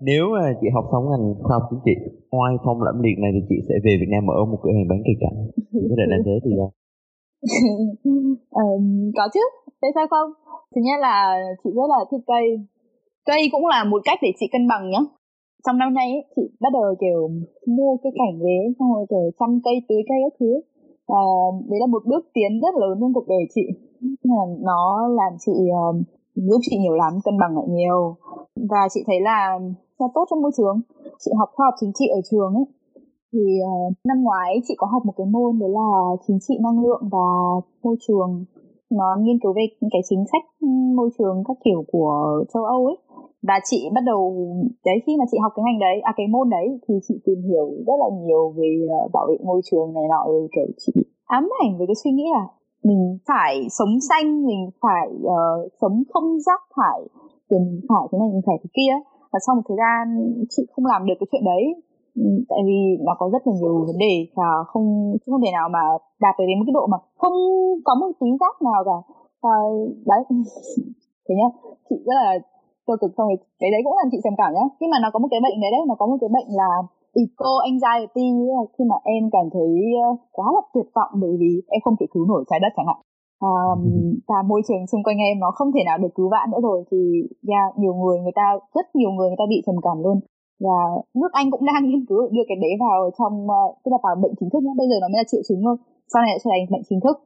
[0.00, 1.94] nếu mà chị học xong ngành khoa học chính trị
[2.30, 4.88] ngoài phong lẫm liệt này thì chị sẽ về Việt Nam mở một cửa hàng
[4.90, 5.36] bán cây cảnh.
[5.72, 6.72] Chị có thể làm thế thì không?
[8.62, 8.84] um,
[9.16, 9.44] có chứ,
[9.80, 10.30] tại sao không?
[10.74, 11.16] Thứ nhất là
[11.64, 12.44] chị rất là thích cây
[13.24, 15.02] cây cũng là một cách để chị cân bằng nhá
[15.66, 17.20] trong năm nay ấy, chị bắt đầu kiểu
[17.66, 20.50] mua cái cảnh về xong rồi kiểu chăm cây tưới cây các thứ
[21.06, 21.22] à,
[21.68, 23.66] đấy là một bước tiến rất lớn trong cuộc đời chị
[24.60, 25.52] nó làm chị
[26.34, 28.16] giúp chị nhiều lắm cân bằng lại nhiều.
[28.70, 29.58] Và chị thấy là
[30.00, 30.80] nó tốt trong môi trường.
[31.24, 32.64] Chị học khoa học chính trị ở trường ấy.
[33.32, 35.90] Thì uh, năm ngoái chị có học một cái môn đấy là
[36.26, 37.26] chính trị năng lượng và
[37.82, 38.44] môi trường.
[38.90, 40.44] Nó nghiên cứu về những cái chính sách
[40.96, 42.96] môi trường các kiểu của châu Âu ấy.
[43.48, 44.20] Và chị bắt đầu
[44.84, 47.42] đấy khi mà chị học cái ngành đấy à cái môn đấy thì chị tìm
[47.48, 50.92] hiểu rất là nhiều về uh, bảo vệ môi trường này nọ rồi kiểu chị
[51.26, 52.46] ám ảnh với cái suy nghĩ là
[52.84, 57.00] mình phải sống xanh mình phải uh, sống không rác thải
[57.48, 58.94] rồi mình phải thế này mình phải thế kia.
[59.32, 60.04] Và sau một thời gian
[60.50, 61.64] chị không làm được cái chuyện đấy
[62.50, 64.86] tại vì nó có rất là nhiều vấn đề và không
[65.26, 65.82] không thể nào mà
[66.20, 67.36] đạt được đến một cái độ mà không
[67.84, 68.98] có một tí rác nào cả.
[69.42, 69.54] Và
[70.10, 70.20] đấy
[71.26, 71.48] thế nhá
[71.88, 72.28] chị rất là
[72.86, 74.66] tiêu cực xong rồi cái đấy cũng làm chị trầm cảm nhá.
[74.80, 76.70] Nhưng mà nó có một cái bệnh đấy đấy nó có một cái bệnh là
[77.22, 79.70] eco anxiety là khi mà em cảm thấy
[80.06, 82.88] ờ, quá là tuyệt vọng bởi vì em không thể cứu nổi trái đất chẳng
[82.90, 83.00] hạn.
[83.46, 83.80] Um,
[84.28, 86.78] và môi trường xung quanh em nó không thể nào được cứu vãn nữa rồi
[86.90, 87.00] thì
[87.50, 90.18] yeah, nhiều người người ta rất nhiều người người ta bị trầm cảm luôn.
[90.64, 90.78] Và
[91.20, 94.14] nước Anh cũng đang nghiên cứu đưa cái đấy vào trong uh, tức là vào
[94.22, 95.76] bệnh chính thức nhé bây giờ nó mới là triệu chứng thôi
[96.12, 97.16] sau này sẽ thành bệnh chính thức.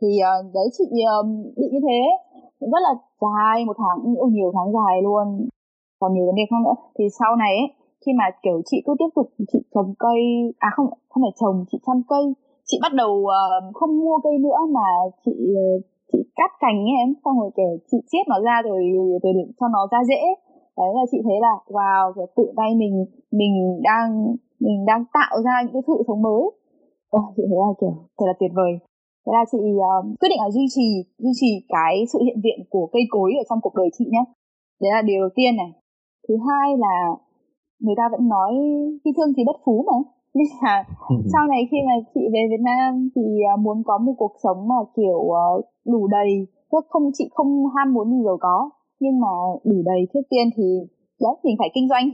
[0.00, 1.26] Thì uh, đấy chị uh,
[1.58, 2.00] bị như thế
[2.72, 5.26] rất là dài một tháng nhiều nhiều tháng dài luôn
[6.00, 6.76] còn nhiều vấn đề khác nữa.
[6.98, 7.68] Thì sau này ấy,
[8.06, 10.20] khi mà kiểu chị cứ tiếp tục chị trồng cây
[10.58, 12.24] à không không phải trồng chị chăm cây.
[12.64, 14.88] Chị bắt đầu uh, không mua cây nữa mà
[15.24, 17.14] chị uh, chị cắt cành ấy em.
[17.24, 20.22] Xong rồi kiểu chị chiết nó ra rồi rồi để cho nó ra dễ.
[20.78, 25.34] Đấy là chị thấy là wow kiểu tự tay mình mình đang mình đang tạo
[25.44, 26.42] ra những cái sự sống mới.
[27.10, 28.72] Ồ, chị thấy là kiểu thật là tuyệt vời.
[29.26, 30.88] Thế là chị uh, quyết định là duy trì
[31.18, 34.24] duy trì cái sự hiện diện của cây cối ở trong cuộc đời chị nhé
[34.80, 35.70] đấy là điều đầu tiên này.
[36.28, 36.96] Thứ hai là
[37.84, 38.52] người ta vẫn nói
[39.04, 39.96] khi thương thì bất phú mà.
[40.36, 40.84] Nên là
[41.32, 43.22] sau này khi mà chị về Việt Nam thì
[43.54, 46.30] uh, muốn có một cuộc sống mà kiểu uh, đủ đầy
[46.72, 48.70] tức không chị không ham muốn gì giàu có
[49.02, 49.32] nhưng mà
[49.64, 50.66] đủ đầy trước tiên thì
[51.24, 52.06] đấy mình phải kinh doanh.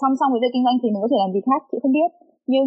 [0.00, 1.94] Song song với việc kinh doanh thì mình có thể làm gì khác chị không
[1.98, 2.10] biết.
[2.52, 2.66] Nhưng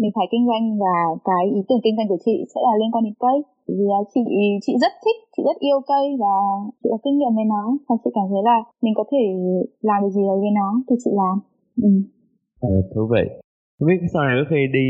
[0.00, 0.94] mình phải kinh doanh và
[1.28, 3.36] cái ý tưởng kinh doanh của chị sẽ là liên quan đến cây.
[3.76, 4.22] Vì là chị
[4.64, 6.34] chị rất thích chị rất yêu cây và
[6.80, 7.62] chị có kinh nghiệm với nó.
[7.88, 9.22] Và chị cảm thấy là mình có thể
[9.88, 11.34] làm được gì đấy với nó thì chị làm
[11.82, 11.90] ừ.
[12.60, 13.24] à, thú vị
[13.78, 14.86] không biết sau này có khi đi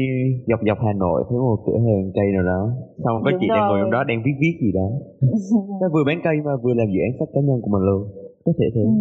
[0.51, 2.61] dọc dọc Hà Nội thấy một cửa hàng cây nào đó
[3.05, 3.83] xong có Đúng chị đang ngồi rồi.
[3.83, 4.89] trong đó đang viết viết gì đó
[5.81, 8.03] nó vừa bán cây mà vừa làm dự án sách cá nhân của mình luôn
[8.45, 8.95] có thể thế ừ.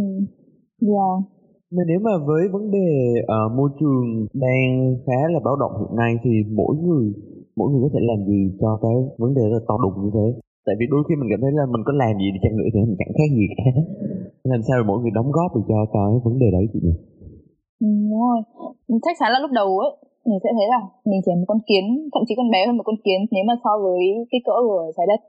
[0.91, 1.13] yeah.
[1.75, 2.89] mà nếu mà với vấn đề
[3.37, 4.05] ờ, môi trường
[4.45, 4.67] đang
[5.05, 7.05] khá là báo động hiện nay thì mỗi người
[7.57, 10.11] mỗi người có thể làm gì cho cái vấn đề rất là to đùng như
[10.17, 10.27] thế
[10.65, 12.69] tại vì đôi khi mình cảm thấy là mình có làm gì đi chăng nữa
[12.73, 13.69] thì mình chẳng khác gì cả
[14.51, 16.95] làm sao để mỗi người đóng góp được cho cái vấn đề đấy chị nhỉ
[17.85, 18.39] Ừ, đúng rồi.
[19.05, 19.91] Chắc chắn là lúc đầu ấy
[20.25, 22.77] mình sẽ thấy là mình chỉ là một con kiến thậm chí còn bé hơn
[22.77, 25.19] một con kiến nếu mà so với cái cỡ của trái đất.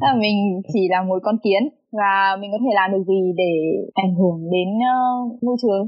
[0.00, 0.36] Tức là mình
[0.72, 1.62] chỉ là một con kiến
[2.00, 3.52] và mình có thể làm được gì để
[4.04, 5.82] ảnh hưởng đến uh, môi trường?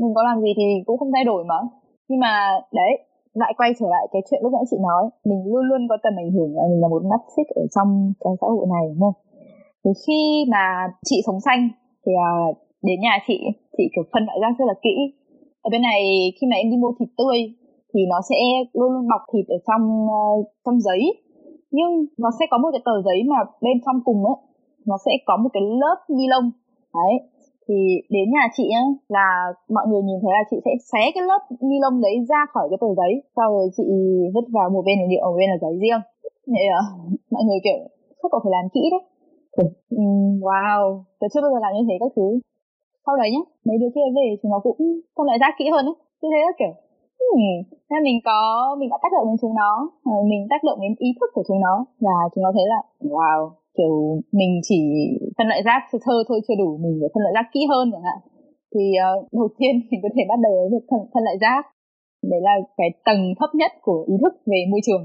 [0.00, 1.58] Mình có làm gì thì cũng không thay đổi mà.
[2.08, 2.32] Nhưng mà
[2.78, 2.92] đấy
[3.34, 6.14] lại quay trở lại cái chuyện lúc nãy chị nói mình luôn luôn có tầm
[6.22, 9.00] ảnh hưởng và mình là một mắt xích ở trong cái xã hội này đúng
[9.00, 9.18] không?
[9.84, 10.20] Thì khi
[10.52, 10.64] mà
[11.08, 11.62] chị sống xanh
[12.06, 13.38] thì uh, đến nhà chị
[13.76, 14.96] chị kiểu phân loại rác rất là kỹ
[15.66, 16.00] ở bên này
[16.36, 17.38] khi mà em đi mua thịt tươi
[17.90, 18.38] thì nó sẽ
[18.78, 19.84] luôn luôn bọc thịt ở trong
[20.18, 21.00] uh, trong giấy.
[21.76, 21.90] Nhưng
[22.22, 24.38] nó sẽ có một cái tờ giấy mà bên trong cùng ấy
[24.88, 26.46] nó sẽ có một cái lớp ni lông.
[26.98, 27.14] Đấy
[27.68, 27.74] thì
[28.14, 29.26] đến nhà chị ấy, là
[29.76, 32.66] mọi người nhìn thấy là chị sẽ xé cái lớp ni lông đấy ra khỏi
[32.70, 33.84] cái tờ giấy sau rồi chị
[34.34, 36.02] vứt vào một bên là nhựa một bên là giấy riêng.
[36.52, 36.82] Thế à, ờ,
[37.34, 37.80] mọi người kiểu
[38.20, 39.02] chắc có phải làm kỹ đấy
[40.46, 42.28] wow tớ chưa bao giờ làm như thế các thứ
[43.06, 44.78] sau đấy nhá mấy đứa kia về chúng nó cũng
[45.16, 45.96] phân loại rác kỹ hơn ấy.
[46.20, 46.72] Như thế là kiểu
[47.20, 47.56] hmm,
[47.90, 48.38] nên mình có
[48.80, 49.72] mình đã tác động đến chúng nó
[50.12, 51.74] ờ, mình tác động đến ý thức của chúng nó.
[52.00, 53.94] Và chúng nó thấy là wow kiểu
[54.38, 54.80] mình chỉ
[55.38, 58.06] phân loại rác thơ thôi chưa đủ mình phải phân loại rác kỹ hơn chẳng
[58.08, 58.18] hạn.
[58.74, 61.62] Thì uh, đầu tiên mình có thể bắt đầu với việc phân, phân loại rác.
[62.30, 65.04] Đấy là cái tầng thấp nhất của ý thức về môi trường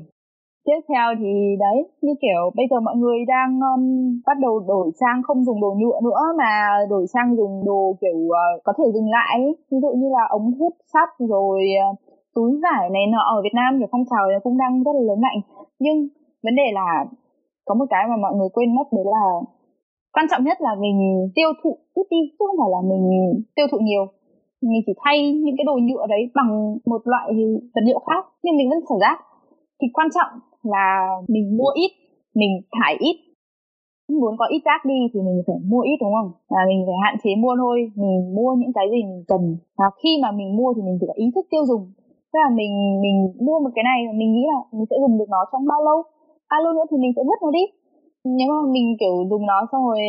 [0.65, 3.83] tiếp theo thì đấy như kiểu bây giờ mọi người đang um,
[4.27, 6.51] bắt đầu đổi sang không dùng đồ nhựa nữa mà
[6.89, 9.55] đổi sang dùng đồ kiểu uh, có thể dùng lại ấy.
[9.71, 11.59] ví dụ như là ống hút sắt rồi
[11.91, 11.99] uh,
[12.35, 15.01] túi vải này nọ ở Việt Nam kiểu phong trào này cũng đang rất là
[15.09, 15.39] lớn mạnh.
[15.79, 15.97] Nhưng
[16.43, 17.05] vấn đề là
[17.65, 19.25] có một cái mà mọi người quên mất đấy là
[20.13, 20.97] quan trọng nhất là mình
[21.35, 23.03] tiêu thụ ít đi chứ không phải là mình
[23.55, 24.05] tiêu thụ nhiều.
[24.61, 27.27] Mình chỉ thay những cái đồ nhựa đấy bằng một loại
[27.75, 29.17] vật liệu khác nhưng mình vẫn xả rác.
[29.81, 31.91] Thì quan trọng là mình mua ít,
[32.35, 33.15] mình thải ít.
[34.21, 36.31] Muốn có ít rác đi thì mình phải mua ít, đúng không?
[36.49, 39.57] Là mình phải hạn chế mua thôi, mình mua những cái gì mình cần.
[39.77, 41.83] Và khi mà mình mua thì mình phải có ý thức tiêu dùng.
[42.31, 45.29] Tức là mình mình mua một cái này mình nghĩ là mình sẽ dùng được
[45.29, 46.03] nó trong bao lâu
[46.51, 47.65] bao lâu nữa thì mình sẽ vứt nó đi.
[48.23, 50.01] Nếu mà mình, kiểu, dùng nó xong rồi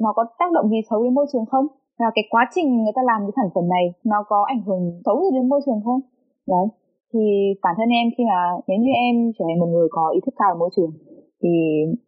[0.00, 1.66] nó có tác động gì xấu đến môi trường không?
[1.98, 5.00] Và cái quá trình người ta làm cái sản phẩm này nó có ảnh hưởng
[5.04, 6.00] xấu gì đến môi trường không?
[6.46, 6.66] Đấy
[7.12, 10.20] thì bản thân em khi mà nếu như em trở thành một người có ý
[10.26, 10.92] thức cao về môi trường
[11.42, 11.48] thì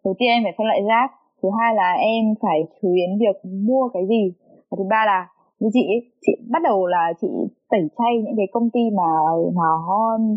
[0.04, 1.08] đầu tiên em phải phân loại rác
[1.42, 3.36] thứ hai là em phải chú ý đến việc
[3.68, 4.32] mua cái gì
[4.70, 5.28] và thứ ba là
[5.60, 7.28] như chị ấy, chị bắt đầu là chị
[7.70, 9.08] tẩy chay những cái công ty mà
[9.54, 9.72] nó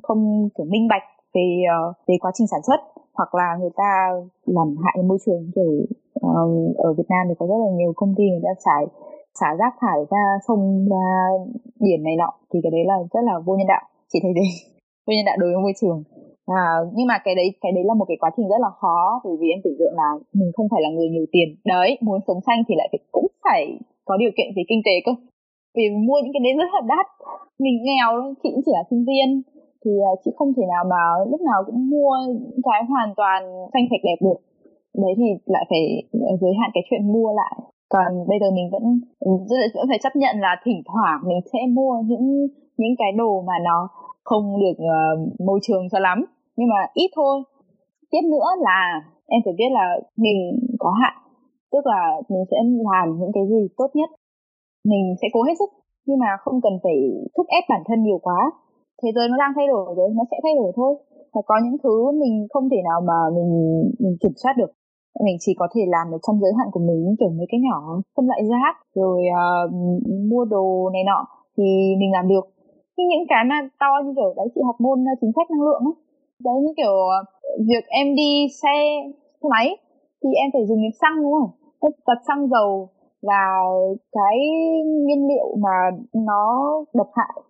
[0.04, 2.80] không kiểu minh bạch về ờ, về quá trình sản xuất
[3.14, 4.10] hoặc là người ta
[4.46, 5.72] làm hại môi trường kiểu
[6.14, 6.42] ờ,
[6.78, 8.86] ở Việt Nam thì có rất là nhiều công ty người ta xài
[9.40, 11.28] xả rác thải ra sông ra
[11.80, 13.82] biển này nọ thì cái đấy là rất là vô nhân đạo
[14.14, 14.50] chị thấy đấy.
[15.06, 16.00] Nguyên nhân đạo đối với môi trường.
[16.46, 19.22] À, nhưng mà cái đấy cái đấy là một cái quá trình rất là khó
[19.26, 21.48] bởi vì em tưởng tượng là mình không phải là người nhiều tiền.
[21.74, 23.62] Đấy muốn sống xanh thì lại phải cũng phải
[24.08, 25.14] có điều kiện về kinh tế cơ.
[25.76, 27.06] Vì mua những cái đấy rất là đắt.
[27.64, 29.28] Mình nghèo chị cũng chỉ là sinh viên.
[29.82, 33.40] Thì à, chị không thể nào mà lúc nào cũng mua những cái hoàn toàn
[33.74, 34.40] xanh sạch đẹp được.
[35.04, 35.84] Đấy thì lại phải
[36.32, 37.56] à, giới hạn cái chuyện mua lại.
[37.94, 38.84] Còn bây giờ mình vẫn
[39.76, 43.54] vẫn phải chấp nhận là thỉnh thoảng mình sẽ mua những những cái đồ mà
[43.64, 43.88] nó
[44.24, 46.26] không được uh, môi trường cho lắm.
[46.58, 47.44] Nhưng mà ít thôi.
[48.12, 51.14] Tiếp nữa là em phải biết là mình có hạn
[51.74, 52.58] tức là mình sẽ
[52.92, 54.10] làm những cái gì tốt nhất.
[54.86, 55.70] Mình sẽ cố hết sức
[56.06, 56.98] nhưng mà không cần phải
[57.38, 58.52] thúc ép bản thân nhiều quá.
[59.04, 60.96] Thế giới nó đang thay đổi rồi nó sẽ thay đổi thôi.
[61.34, 63.52] Và có những thứ mình không thể nào mà mình
[64.00, 64.72] mình kiểm soát được.
[65.26, 67.80] Mình chỉ có thể làm được trong giới hạn của mình kiểu mấy cái nhỏ
[68.16, 69.74] phân loại rác rồi uh,
[70.32, 71.20] mua đồ này nọ
[71.58, 71.64] thì
[72.00, 72.46] mình làm được
[72.98, 75.66] nhưng những cái mà to như kiểu đấy, chị học môn ờ, chính sách năng
[75.68, 75.96] lượng ấy.
[76.46, 77.20] Đấy, như kiểu ờ,
[77.70, 78.76] việc em đi xe
[79.42, 79.78] xe máy
[80.24, 81.52] thì em phải dùng đến xăng, đúng không?
[82.08, 82.90] Đặt xăng dầu
[83.22, 83.44] là
[84.12, 84.36] cái
[85.08, 85.76] nhiên liệu mà
[86.14, 86.44] nó
[86.94, 87.44] độc hại,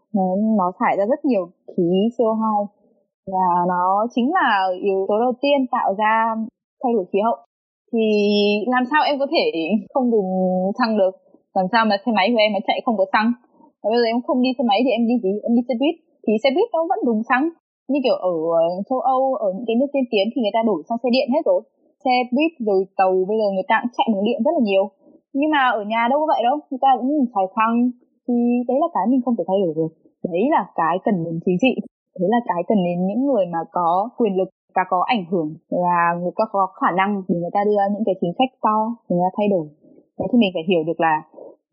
[0.57, 2.65] nó thải ra rất nhiều khí CO2
[3.28, 6.36] và nó chính là yếu tố đầu tiên tạo ra
[6.84, 7.38] thay đổi khí hậu.
[7.93, 7.99] Thì
[8.68, 9.51] làm sao em có thể
[9.93, 10.30] không dùng
[10.80, 11.11] xăng được?
[11.53, 13.34] Làm sao mà xe máy của em mà chạy không có xăng?
[13.84, 15.34] Và bây giờ em không đi xe máy thì em đi gì?
[15.47, 15.95] Em đi xe buýt.
[16.23, 17.45] Thì xe buýt nó vẫn đúng xăng.
[17.91, 20.61] Như kiểu ở ờ, châu Âu, ở những cái nước tiên tiến thì người ta
[20.69, 21.61] đổi sang xe điện hết rồi.
[22.03, 24.86] Xe buýt rồi tàu bây giờ người ta cũng chạy bằng điện rất là nhiều.
[25.39, 27.75] Nhưng mà ở nhà đâu có vậy đâu, người ta cũng xài xăng
[28.27, 28.36] thì
[28.67, 29.91] đấy là cái mình không thể thay đổi được.
[30.34, 31.73] Đấy là cái cần đến chính trị.
[32.19, 35.49] Đấy là cái cần đến những người mà có quyền lực và có ảnh hưởng
[35.69, 38.77] và người ta có khả năng để người ta đưa những cái chính sách to
[39.09, 39.67] để người ta thay đổi.
[40.19, 41.15] Đấy thì mình phải hiểu được là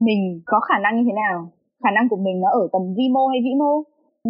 [0.00, 1.38] mình có khả năng như thế nào
[1.82, 3.72] khả năng của mình nó ở tầm vi mô hay vĩ mô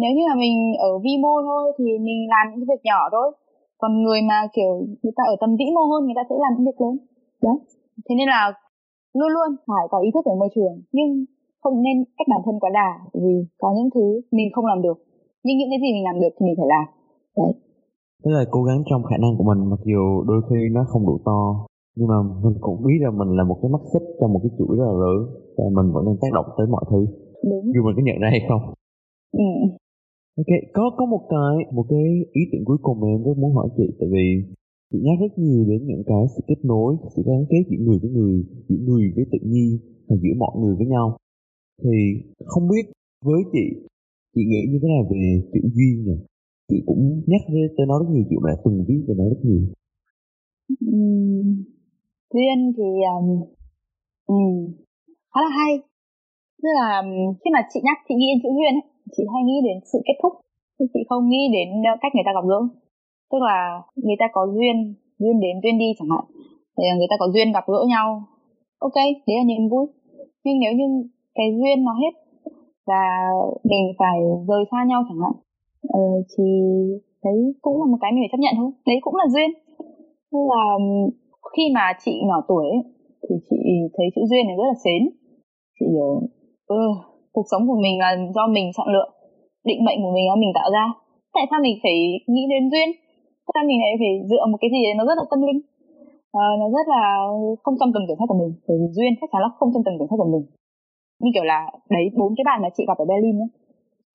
[0.01, 0.57] nếu như là mình
[0.89, 3.27] ở vi mô thôi thì mình làm những việc nhỏ thôi.
[3.81, 6.51] Còn người mà, kiểu, người ta ở tầm vĩ mô hơn người ta sẽ làm
[6.53, 6.95] những việc lớn.
[7.45, 7.53] Đó
[8.05, 8.41] thế nên là
[9.17, 11.09] luôn luôn phải có ý thức về môi trường, nhưng
[11.61, 12.89] không nên cách bản thân quá đà
[13.23, 14.97] vì có những thứ mình không làm được.
[15.43, 16.85] Nhưng những cái gì mình làm được thì mình phải làm.
[17.37, 17.53] Đấy.
[18.23, 21.03] Tức là cố gắng trong khả năng của mình mặc dù đôi khi nó không
[21.09, 21.41] đủ to.
[21.95, 24.51] Nhưng mà mình cũng biết là mình là một cái mắt xích trong một cái
[24.57, 25.19] chuỗi rất là lớn,
[25.57, 27.01] và mình vẫn đang tác động tới mọi thứ
[27.49, 27.65] đúng.
[27.75, 28.61] Dù mình có nhận ra hay không.
[29.31, 29.49] Ừ.
[30.41, 33.51] ok có có một cái một cái ý tưởng cuối cùng mà em rất muốn
[33.55, 34.27] hỏi chị tại vì
[34.91, 37.99] chị nhắc rất nhiều đến những cái sự kết nối sự gắn kết giữa người
[38.01, 39.77] với người giữa người với tự nhiên
[40.07, 41.17] và giữa mọi người với nhau.
[41.83, 41.97] Thì
[42.45, 42.85] không biết
[43.25, 43.65] với chị
[44.35, 46.17] chị nghĩ như thế nào về chữ duyên nhỉ?
[46.69, 47.41] Chị cũng nhắc
[47.77, 49.63] tới nó rất nhiều chị đã từng viết về nó rất nhiều.
[50.85, 51.63] Uhm,
[52.33, 53.27] duyên thì um,
[54.25, 54.73] um,
[55.33, 55.90] khá là hay
[56.61, 56.89] tức là
[57.39, 59.99] khi mà chị nhắc chị nghĩ đến chữ duyên ấy, chị hay nghĩ đến sự
[60.07, 60.33] kết thúc.
[60.93, 62.59] Chị không nghĩ đến ờ, cách người ta gặp gỡ.
[63.31, 64.75] Tức là người ta có duyên
[65.19, 66.25] duyên đến duyên đi chẳng hạn.
[66.77, 68.07] Thì người ta có duyên gặp gỡ nhau.
[68.79, 68.97] Ok
[69.27, 69.85] đấy là niềm vui.
[70.43, 70.87] Nhưng nếu như
[71.35, 72.13] cái duyên nó hết
[72.89, 73.03] và
[73.63, 75.33] mình phải rời xa nhau chẳng hạn
[75.89, 76.01] ờ,
[76.31, 76.43] thì
[77.23, 78.71] đấy cũng là một cái mình phải chấp nhận thôi.
[78.85, 79.49] Đấy cũng là duyên.
[80.31, 80.63] Tức là
[81.57, 82.81] khi mà chị nhỏ tuổi ấy,
[83.29, 83.57] thì chị
[83.97, 85.01] thấy chữ duyên này rất là xến.
[85.79, 86.21] Chị hiểu
[86.79, 86.83] ừ,
[87.35, 89.07] cuộc sống của mình là do mình chọn lựa.
[89.69, 90.85] Định mệnh của mình là mình tạo ra.
[91.35, 91.97] Tại sao mình phải
[92.33, 92.87] nghĩ đến duyên?
[93.45, 95.59] Tại sao mình lại phải dựa một cái gì đấy nó rất là tâm linh?
[96.43, 97.03] À, nó rất là
[97.63, 98.51] không trong tầm kiểm soát của mình.
[98.67, 100.45] Bởi vì duyên chắc chắn là không trong tầm kiểm soát của mình.
[101.21, 101.59] Như kiểu là
[101.95, 103.47] đấy bốn cái bạn mà chị gặp ở Berlin nhé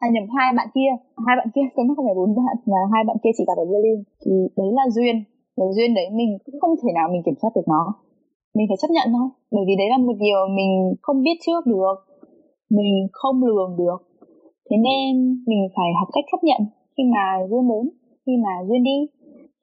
[0.05, 0.91] à, nhầm hai bạn kia.
[1.27, 3.67] Hai bạn kia cũng không phải bốn bạn mà hai bạn kia chị gặp ở
[3.73, 3.99] Berlin.
[4.23, 5.17] Thì đấy là duyên.
[5.57, 7.83] Và duyên đấy mình cũng không thể nào mình kiểm soát được nó.
[8.57, 9.29] Mình phải chấp nhận thôi.
[9.55, 11.97] Bởi vì đấy là một điều mình không biết trước được
[12.71, 13.99] mình không lường được.
[14.71, 15.11] Thế nên
[15.47, 16.61] mình phải học cách chấp nhận
[16.97, 17.85] khi mà duyên đến
[18.27, 18.99] khi mà duyên đi.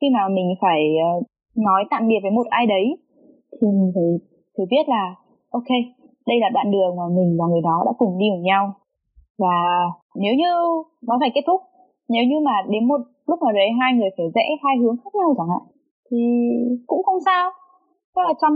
[0.01, 1.11] Khi mà mình phải ờ,
[1.55, 2.85] nói tạm biệt với một ai đấy
[3.61, 4.09] thì mình phải
[4.57, 5.15] phải biết là,
[5.49, 5.69] ok,
[6.27, 8.73] đây là đoạn đường mà mình và người đó đã cùng đi cùng nhau.
[9.37, 9.55] Và
[10.15, 10.51] nếu như
[11.07, 11.61] nó phải kết thúc,
[12.09, 15.15] nếu như mà đến một lúc nào đấy hai người phải rẽ hai hướng khác
[15.15, 15.63] nhau chẳng hạn,
[16.11, 16.17] thì
[16.87, 17.51] cũng không sao.
[18.15, 18.55] Tức là trong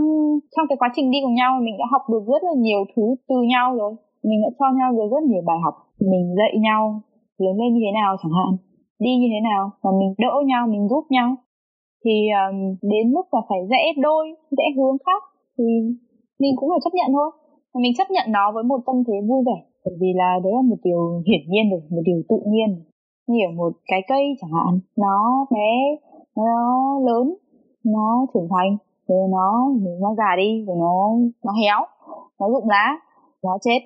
[0.56, 3.02] trong cái quá trình đi cùng nhau, mình đã học được rất là nhiều thứ
[3.28, 3.92] từ nhau rồi
[4.22, 5.74] mình đã cho nhau được rất nhiều bài học.
[6.00, 7.00] Mình dạy nhau
[7.38, 8.52] lớn lên như thế nào chẳng hạn
[8.98, 11.36] đi như thế nào và mình đỡ nhau mình giúp nhau.
[12.04, 15.22] Thì um, đến lúc mà phải rẽ đôi rẽ hướng khác
[15.58, 15.64] thì
[16.38, 17.30] mình cũng phải chấp nhận thôi.
[17.74, 20.62] Mình chấp nhận nó với một tâm thế vui vẻ bởi vì là đấy là
[20.70, 22.84] một điều hiển nhiên rồi một điều tự nhiên.
[23.26, 25.70] Như ở một cái cây chẳng hạn nó bé
[26.36, 27.34] nó lớn
[27.84, 28.76] nó trưởng thành
[29.08, 29.68] rồi nó
[30.00, 30.94] nó già đi rồi nó
[31.44, 31.80] nó héo
[32.40, 32.96] nó rụng lá
[33.42, 33.78] nó chết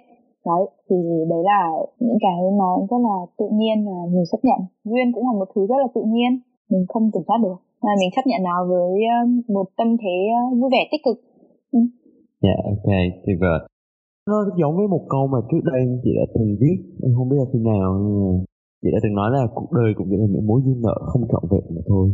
[0.49, 0.97] đấy thì
[1.31, 1.61] đấy là
[2.07, 4.61] những cái nó rất là tự nhiên là mình chấp nhận.
[4.85, 6.31] Duyên cũng là một thứ rất là tự nhiên
[6.71, 7.59] mình không kiểm soát được.
[7.87, 8.93] Là mình chấp nhận nó với
[9.49, 10.17] một tâm thế
[10.61, 11.19] vui vẻ tích cực.
[11.73, 11.81] Ừ.
[12.43, 12.89] dạ yeah, ok
[13.25, 13.59] tuyệt vời.
[14.29, 17.29] Nó rất giống với một câu mà trước đây chị đã từng viết em không
[17.29, 18.33] biết là khi nào nhưng mà
[18.83, 21.23] chị đã từng nói là cuộc đời cũng chỉ là những mối duyên nợ không
[21.31, 22.07] trọn vẹn mà thôi.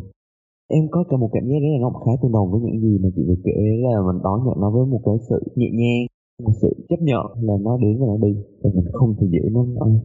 [0.77, 2.93] Em có cả một cảm giác đấy là nó khá tương đồng với những gì
[3.03, 6.05] mà chị vừa kể là mình đón nhận nó với một cái sự nhẹ nhàng
[6.45, 8.33] một sự chấp nhận là nó đến và nó đi
[8.63, 9.63] và mình không thể giữ nó.
[9.65, 9.99] Nữa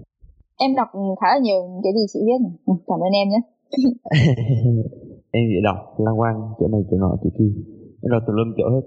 [0.63, 0.89] em đọc
[1.21, 3.41] khá là nhiều cái gì chị viết ừ, cảm ơn em nhé.
[5.38, 7.51] Em chỉ đọc lan quăng chỗ này chỗ nọ chỗ kia.
[8.03, 8.84] Em đọc từ lưng chỗ hết.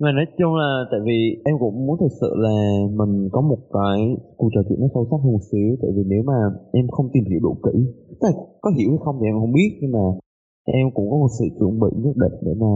[0.00, 2.56] Mà nói chung là tại vì em cũng muốn thực sự là
[2.98, 3.98] mình có một cái
[4.36, 5.68] cuộc trò chuyện nó sâu sắc hơn một xíu.
[5.82, 6.38] Tại vì nếu mà
[6.72, 7.76] em không tìm hiểu đủ kỹ
[8.20, 8.32] tức là
[8.62, 9.70] có hiểu hay không thì em không biết.
[9.80, 10.04] Nhưng mà
[10.64, 12.72] em cũng có một sự chuẩn bị nhất định để mà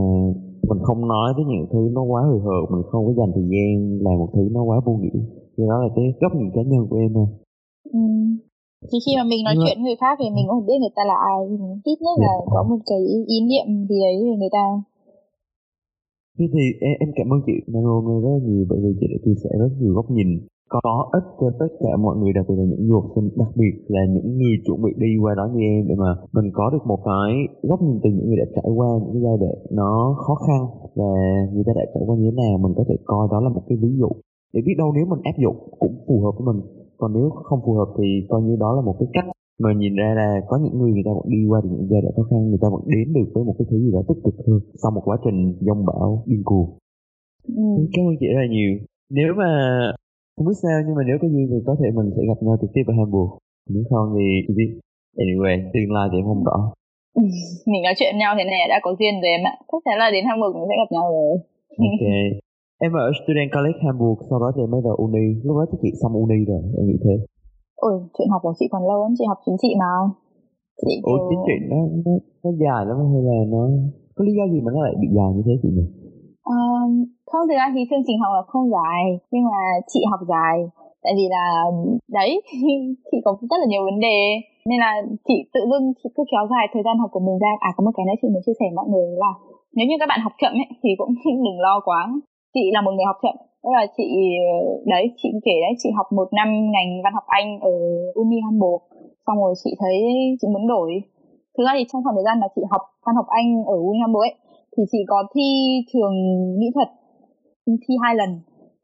[0.68, 3.46] mình không nói tới những thứ nó quá hời hợt mình không có dành thời
[3.52, 3.72] gian
[4.04, 5.18] làm một thứ nó quá vô nghĩa.
[5.54, 7.28] Thì đó là cái góc nhìn cá nhân của em thôi.
[8.00, 8.04] Ừ.
[8.90, 10.94] thì khi mà mình nói Nhưng chuyện với người khác thì mình cũng biết người
[10.96, 11.40] ta là ai.
[11.92, 13.00] Ít nhất là có một cái
[13.34, 14.66] ý niệm gì đấy về người ta.
[16.38, 19.06] Thế thì em, em cảm ơn chị Nano nay rất là nhiều bởi vì chị
[19.12, 20.28] đã chia sẻ rất nhiều góc nhìn
[20.68, 23.48] có ích cho tất cả mọi người đặc biệt là những du học sinh đặc
[23.60, 26.70] biệt là những người chuẩn bị đi qua đó như em để mà mình có
[26.72, 27.30] được một cái
[27.62, 30.60] góc nhìn từ những người đã trải qua những cái giai đoạn nó khó khăn
[30.94, 31.10] và
[31.52, 33.62] người ta đã trải qua như thế nào mình có thể coi đó là một
[33.68, 34.10] cái ví dụ.
[34.52, 36.60] Để biết đâu nếu mình áp dụng cũng phù hợp với mình
[36.98, 39.24] còn nếu không phù hợp thì coi như đó là một cái cách
[39.62, 42.00] mà nhìn ra là có những người người ta vẫn đi qua được những giai
[42.02, 44.20] đoạn khó khăn người ta vẫn đến được với một cái thứ gì đó tích
[44.24, 46.68] cực hơn sau một quá trình dông bão điên cuồng.
[47.56, 47.62] Ừ.
[47.92, 48.72] cảm ơn chị rất là nhiều.
[49.10, 49.50] Nếu mà
[50.38, 52.54] không biết sao nhưng mà nếu có duyên thì có thể mình sẽ gặp nhau
[52.60, 53.30] trực tiếp ở Hamburg
[53.74, 54.70] nếu không thì chị biết.
[55.24, 56.58] Anyway tương lai thì em không rõ.
[57.70, 59.54] Mình nói chuyện nhau thế này đã có duyên rồi em ạ.
[59.70, 61.30] Chắc chắn là đến Hamburg mình sẽ gặp nhau rồi.
[61.88, 62.04] Ok.
[62.84, 65.26] Em ở student college Hamburg sau đó thì em mới vào uni.
[65.46, 67.14] Lúc đó thì chị xong uni rồi em nghĩ thế.
[67.88, 69.92] Ôi chuyện học của chị còn lâu lắm chị học chính trị mà.
[70.86, 71.18] Chị kiểu...
[71.30, 72.12] chính trị nó, nó
[72.42, 73.62] nó dài lắm hay là nó
[74.14, 75.86] có lý do gì mà nó lại bị dài như thế chị nhỉ?
[76.54, 76.90] Um,
[77.30, 79.02] không, thực ra thì chương trình học là không dài,
[79.32, 79.60] nhưng mà
[79.92, 80.56] chị học dài.
[81.04, 81.46] Tại vì là,
[82.18, 82.30] đấy,
[83.10, 84.18] chị có rất là nhiều vấn đề.
[84.68, 84.92] Nên là
[85.28, 87.52] chị tự dưng chị cứ kéo dài thời gian học của mình ra.
[87.60, 89.32] À có một cái nữa chị muốn chia sẻ với mọi người là
[89.76, 91.12] nếu như các bạn học chậm ấy, thì cũng
[91.46, 92.00] đừng lo quá.
[92.54, 93.36] Chị là một người học chậm.
[93.62, 94.08] Tức là chị,
[94.92, 97.74] đấy, chị kể đấy, chị học một năm ngành văn học anh ở
[98.14, 98.82] uni hamburg.
[99.26, 99.96] Xong rồi chị thấy
[100.40, 100.90] chị muốn đổi.
[101.54, 103.98] Thực ra thì trong khoảng thời gian mà chị học văn học anh ở uni
[104.02, 104.34] hamburg ấy,
[104.76, 105.48] thì chị có thi
[105.92, 106.14] trường
[106.60, 106.88] mỹ thuật
[107.82, 108.30] thi hai lần.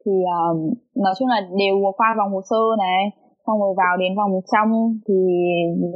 [0.05, 0.57] Thì uh,
[0.95, 3.01] nói chung là đều qua vòng hồ sơ này
[3.47, 5.17] xong rồi vào đến vòng trong thì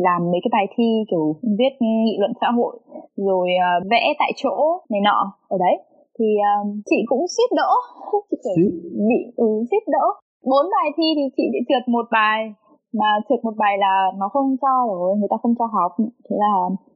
[0.08, 2.80] làm mấy cái bài thi kiểu viết nghị luận xã hội
[3.16, 4.56] rồi uh, vẽ tại chỗ
[4.90, 5.76] này nọ ở đấy.
[6.20, 7.72] Thì uh, chị cũng suýt đỡ.
[8.32, 8.70] Chị kiểu
[9.10, 10.06] bị ừ, suýt đỡ.
[10.50, 12.54] Bốn bài thi thì chị bị trượt một bài
[12.94, 16.36] mà trượt một bài là nó không cho rồi người ta không cho học thế
[16.40, 16.54] là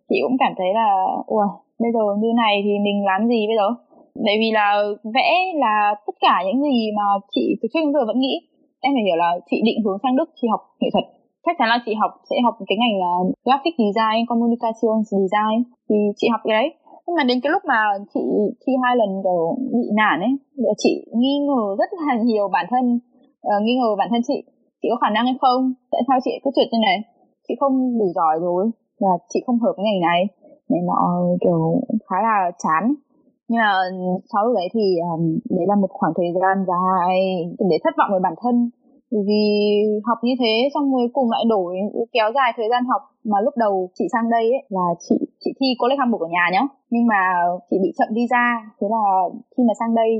[0.09, 0.89] chị cũng cảm thấy là
[1.25, 1.45] ui
[1.79, 3.67] bây giờ như này thì mình làm gì bây giờ
[4.16, 4.68] bởi vì là
[5.16, 7.03] vẽ là tất cả những gì mà
[7.36, 8.36] chị từ trước đến giờ vẫn nghĩ.
[8.86, 11.05] Em phải hiểu là chị định hướng sang đức chị học nghệ thuật.
[11.45, 13.11] Chắc chắn là chị học sẽ học cái ngành là
[13.45, 15.57] graphic design communication design
[15.89, 16.68] thì chị học cái đấy.
[17.05, 17.80] Nhưng mà đến cái lúc mà
[18.14, 18.24] chị
[18.61, 19.43] thi hai lần rồi
[19.74, 20.34] bị nản ấy
[20.78, 22.86] chị nghi ngờ rất là nhiều bản thân
[23.47, 24.38] uh, nghi ngờ bản thân chị.
[24.82, 25.74] Chị có khả năng hay không?
[25.91, 26.97] Tại sao chị cứ trượt như này?
[27.47, 28.64] Chị không đủ giỏi rồi
[28.99, 30.22] và chị không hợp với ngành này.
[30.70, 30.99] Nên nó
[31.41, 32.93] kiểu khá là chán
[33.54, 33.97] nhưng mà ừ,
[34.32, 35.24] sau lúc đấy thì um,
[35.58, 37.14] đấy là một khoảng thời gian dài
[37.70, 38.56] để thất vọng với bản thân.
[39.28, 39.43] Vì
[40.08, 43.01] học như thế xong rồi cùng lại đổi ừ, kéo dài thời gian học
[43.32, 46.45] mà lúc đầu chị sang đây ấy, là chị chị thi college Hamburg ở nhà
[46.51, 46.64] nhá.
[46.89, 47.22] Nhưng mà
[47.70, 48.45] chị bị chậm visa
[48.80, 49.06] thế là
[49.58, 50.12] khi mà sang đây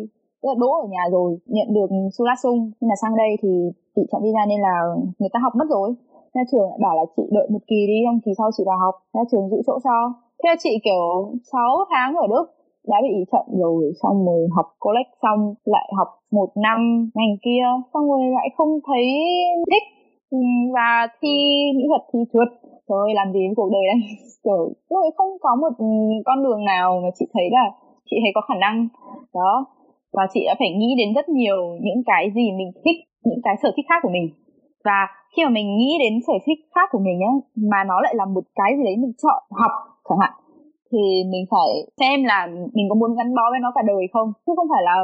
[0.42, 3.52] tức là đỗ ở nhà rồi nhận được Sulasung nhưng mà sang đây thì
[3.96, 4.76] bị chậm visa nên là
[5.20, 5.90] người ta học mất rồi.
[6.34, 8.78] Nhà trường lại bảo là chị đợi một kỳ đi xong kỳ sau chị vào
[8.84, 8.96] học.
[9.14, 9.98] Nhà trường giữ chỗ cho.
[10.40, 11.06] Thế là chị kiểu
[11.52, 11.62] 6
[11.92, 12.46] tháng ở Đức
[12.88, 16.80] đã bị chậm rồi, xong rồi học collect xong, lại học một năm
[17.16, 19.06] ngành kia, xong rồi lại không thấy
[19.72, 19.84] thích.
[20.76, 21.36] Và thi
[21.78, 22.50] mỹ thuật, thi trượt.
[22.88, 24.00] Rồi làm gì với cuộc đời đây
[24.44, 25.86] kiểu rồi không có một
[26.26, 27.66] con đường nào mà chị thấy là
[28.10, 28.88] chị thấy có khả năng.
[29.34, 29.66] Đó,
[30.14, 33.56] và chị đã phải nghĩ đến rất nhiều những cái gì mình thích, những cái
[33.62, 34.28] sở thích khác của mình.
[34.86, 37.32] Và khi mà mình nghĩ đến sở thích khác của mình nhá,
[37.72, 39.72] mà nó lại là một cái gì đấy mình chọn học
[40.10, 40.34] chẳng hạn
[40.94, 41.70] thì mình phải
[42.00, 42.40] xem là
[42.76, 44.28] mình có muốn gắn bó với nó cả đời không?
[44.46, 44.96] Chứ không phải là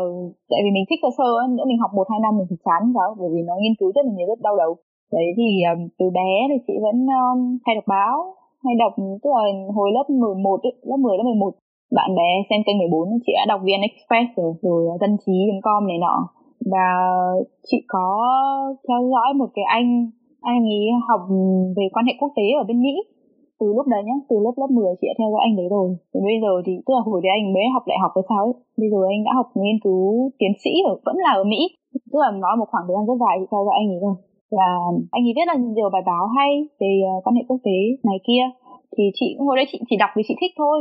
[0.52, 2.82] tại vì mình thích cơ sơ nữa mình học một hai năm mình thì chán
[2.98, 4.72] đó bởi vì nó nghiên cứu rất là nhiều rất đau đầu.
[5.16, 8.18] Đấy thì um, từ bé thì chị vẫn um, hay đọc báo
[8.66, 9.44] hay đọc tức là
[9.78, 11.54] hồi lớp 11 ấy, lớp 10 lớp 11
[11.98, 15.88] bạn bè xem kênh 14 chị đã đọc VN Express rồi rồi ờ, dân trí.com
[15.88, 16.16] này nọ.
[16.72, 16.88] Và
[17.68, 18.08] chị có
[18.88, 20.10] theo dõi một cái anh
[20.42, 21.22] anh ấy học
[21.78, 22.94] về quan hệ quốc tế ở bên Mỹ
[23.60, 25.88] từ lúc đấy nhá từ lớp lớp 10 chị đã theo dõi anh đấy rồi.
[26.14, 28.41] Đến bây giờ thì tức là hồi đấy anh mới học đại học hay sao
[28.49, 30.05] ấy bây giờ anh đã học nghiên cứu
[30.39, 31.62] tiến sĩ ở vẫn là ở mỹ.
[32.12, 34.16] Tức là nói một khoảng thời gian rất dài chị theo dõi anh ấy rồi.
[34.57, 34.70] Và
[35.18, 36.51] anh ấy viết là nhiều bài báo hay
[36.82, 37.78] về uh, quan hệ quốc tế
[38.10, 38.43] này kia.
[38.93, 40.80] Thì chị hồi đấy chị chỉ đọc vì chị thích thôi.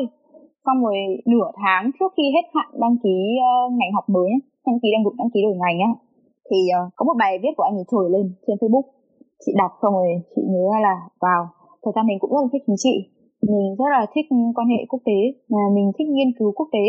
[0.65, 0.97] Xong rồi
[1.33, 3.17] nửa tháng trước khi hết hạn đăng ký
[3.47, 4.31] uh, ngành học mới
[4.67, 5.93] đăng ký đăng đăng ký đổi ngành á
[6.51, 8.87] thì uh, có một bài viết của anh ấy trồi lên trên facebook.
[9.47, 11.49] Chị đọc xong rồi chị nhớ là vào
[11.89, 12.95] thật ra mình cũng rất là thích chính trị.
[13.49, 14.27] Mình rất là thích
[14.57, 15.19] quan hệ quốc tế
[15.53, 16.87] mà mình thích nghiên cứu quốc tế.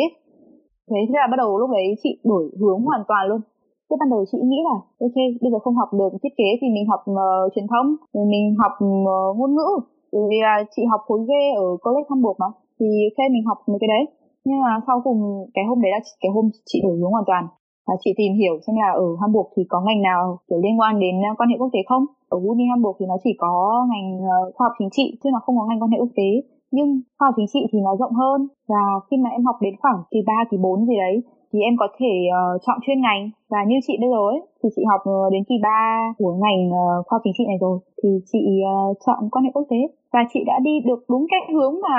[0.89, 3.41] Thế thế là bắt đầu lúc đấy chị đổi hướng hoàn toàn luôn.
[3.87, 4.75] Thế ban đầu chị nghĩ là
[5.05, 8.25] ok bây giờ không học được thiết kế thì mình học uh, truyền thông rồi
[8.33, 9.69] mình học uh, ngôn ngữ.
[10.13, 11.31] Bởi vì là chị học khối G
[11.63, 14.03] ở college Hamburg mà thì ok mình học mấy cái đấy.
[14.47, 15.19] Nhưng mà sau cùng
[15.55, 17.43] cái hôm đấy là cái hôm chị đổi hướng hoàn toàn
[17.89, 20.99] và chị tìm hiểu xem là ở Hamburg thì có ngành nào kiểu liên quan
[20.99, 22.05] đến ờ, quan hệ quốc tế không?
[22.29, 23.53] Ở Uni Hamburg thì nó chỉ có
[23.89, 26.29] ngành ờ, khoa học chính trị chứ nó không có ngành quan hệ quốc tế.
[26.71, 28.47] Nhưng khoa học chính trị thì nó rộng hơn.
[28.71, 31.15] Và khi mà em học đến khoảng kỳ 3, kỳ 4 gì đấy
[31.51, 33.29] thì em có thể uh, chọn chuyên ngành.
[33.51, 36.61] Và như chị bây giờ ấy thì chị học uh, đến kỳ 3 của ngành
[36.69, 39.81] uh, khoa học chính trị này rồi thì chị uh, chọn quan hệ quốc tế.
[40.13, 41.97] Và chị đã đi được đúng cái hướng mà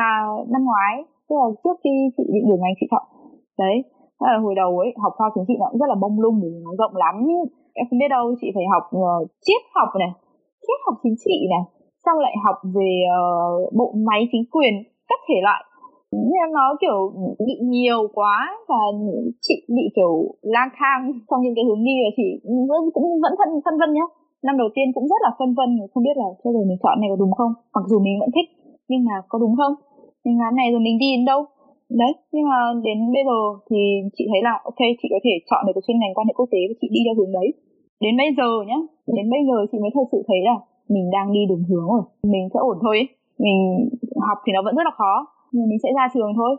[0.53, 0.95] năm ngoái
[1.28, 3.05] tức là trước khi chị định đường ngành chị chọn.
[3.59, 3.76] Đấy
[4.29, 6.71] là hồi đầu ấy học khoa chính trị nó cũng rất là bông lung nó
[6.79, 7.14] rộng lắm.
[7.79, 10.12] Em không biết đâu chị phải học uh, triết học này
[10.64, 11.64] triết học chính trị này
[12.05, 14.75] xong lại học về uh, bộ máy chính quyền
[15.09, 15.62] các thể loại.
[16.12, 16.99] Nên nó kiểu
[17.47, 18.81] bị nhiều quá và
[19.41, 20.12] chị bị kiểu
[20.43, 22.27] lang thang trong những cái hướng đi và chị
[22.71, 24.07] vẫn cũng vẫn phân phân vân nhá.
[24.47, 27.01] Năm đầu tiên cũng rất là phân vân không biết là thế rồi mình chọn
[27.01, 27.53] này có đúng không?
[27.75, 28.49] Mặc dù mình vẫn thích
[28.89, 29.75] nhưng mà có đúng không?
[30.25, 31.41] Mình làm này rồi mình đi đến đâu?
[31.91, 33.78] Đấy, nhưng mà đến bây giờ thì
[34.16, 36.49] chị thấy là, ok, chị có thể chọn được cái chuyên ngành quan hệ quốc
[36.53, 37.49] tế và chị đi theo hướng đấy.
[38.05, 38.78] Đến bây giờ nhá,
[39.16, 40.57] đến bây giờ chị mới thật sự thấy là
[40.95, 42.03] mình đang đi đúng hướng rồi.
[42.32, 42.97] Mình sẽ ổn thôi,
[43.45, 43.59] mình
[44.28, 45.14] học thì nó vẫn rất là khó,
[45.53, 46.53] nhưng mình sẽ ra trường thôi.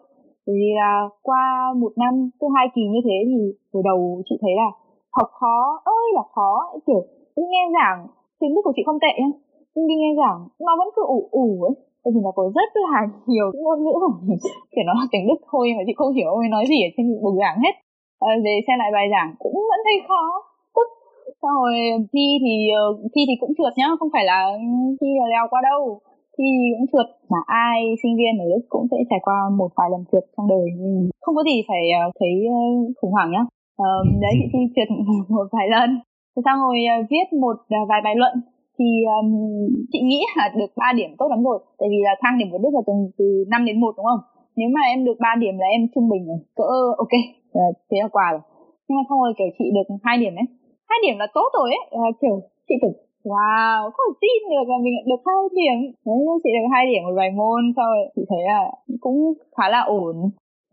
[0.45, 1.43] Bởi vì là qua
[1.81, 3.39] một năm thứ hai kỳ như thế thì
[3.73, 4.69] hồi đầu chị thấy là
[5.17, 6.51] học khó, ơi là khó
[6.87, 7.01] kiểu
[7.35, 8.07] nghe giảng,
[8.39, 9.31] tiếng đức của chị không tệ nhá,
[9.75, 12.69] nhưng đi nghe giảng nó vẫn cứ ủ ủ ấy tại vì nó có rất
[12.85, 12.99] là
[13.31, 14.39] nhiều ngôn ngữ của mình.
[14.73, 17.05] Kiểu nó là tiếng đức thôi mà chị không hiểu ông nói gì ở trên
[17.23, 17.75] bục giảng hết.
[18.27, 20.23] À, về xem lại bài giảng cũng vẫn thấy khó.
[20.75, 20.87] Tức
[21.41, 21.73] xong rồi
[22.13, 22.83] thi thì ờ,
[23.13, 24.39] thi thì cũng trượt nhá không phải là
[24.99, 25.81] thi là leo qua đâu.
[26.37, 29.89] Thi cũng trượt mà ai sinh viên ở đức cũng sẽ trải qua một vài
[29.93, 30.65] lần trượt trong đời.
[30.83, 32.33] Mình không có gì phải ờ, thấy
[32.97, 33.43] khủng hoảng nhá.
[33.87, 33.91] À,
[34.23, 34.89] đấy chị thi trượt
[35.35, 35.89] một vài lần.
[36.33, 36.77] Thế xong rồi
[37.11, 37.57] viết một
[37.89, 38.33] vài bài luận
[38.79, 39.27] thì um,
[39.91, 41.59] chị nghĩ là được 3 điểm tốt lắm rồi.
[41.79, 44.23] Tại vì là thang điểm của đức là từ từ 5 đến 1 đúng không?
[44.55, 46.71] Nếu mà em được 3 điểm là em trung bình rồi cỡ
[47.03, 47.13] ok
[47.53, 48.43] à, thế là quà rồi.
[48.87, 50.47] Nhưng mà xong rồi kiểu chị được hai điểm ấy.
[50.89, 51.83] Hai điểm là tốt rồi ấy.
[52.03, 52.35] À, kiểu
[52.67, 52.93] chị kiểu
[53.31, 55.77] wow có thể tin được là mình được hai điểm.
[56.07, 58.61] Đấy chị được hai điểm một vài môn sau rồi chị thấy là
[59.03, 59.19] cũng
[59.55, 60.15] khá là ổn.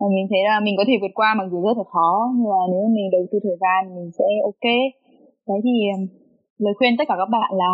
[0.01, 2.49] Và mình thấy là mình có thể vượt qua mặc dù rất là khó nhưng
[2.55, 4.67] mà nếu mình đầu tư thời gian mình sẽ ok.
[5.49, 5.75] Đấy thì
[6.59, 7.71] lời khuyên tất cả các bạn là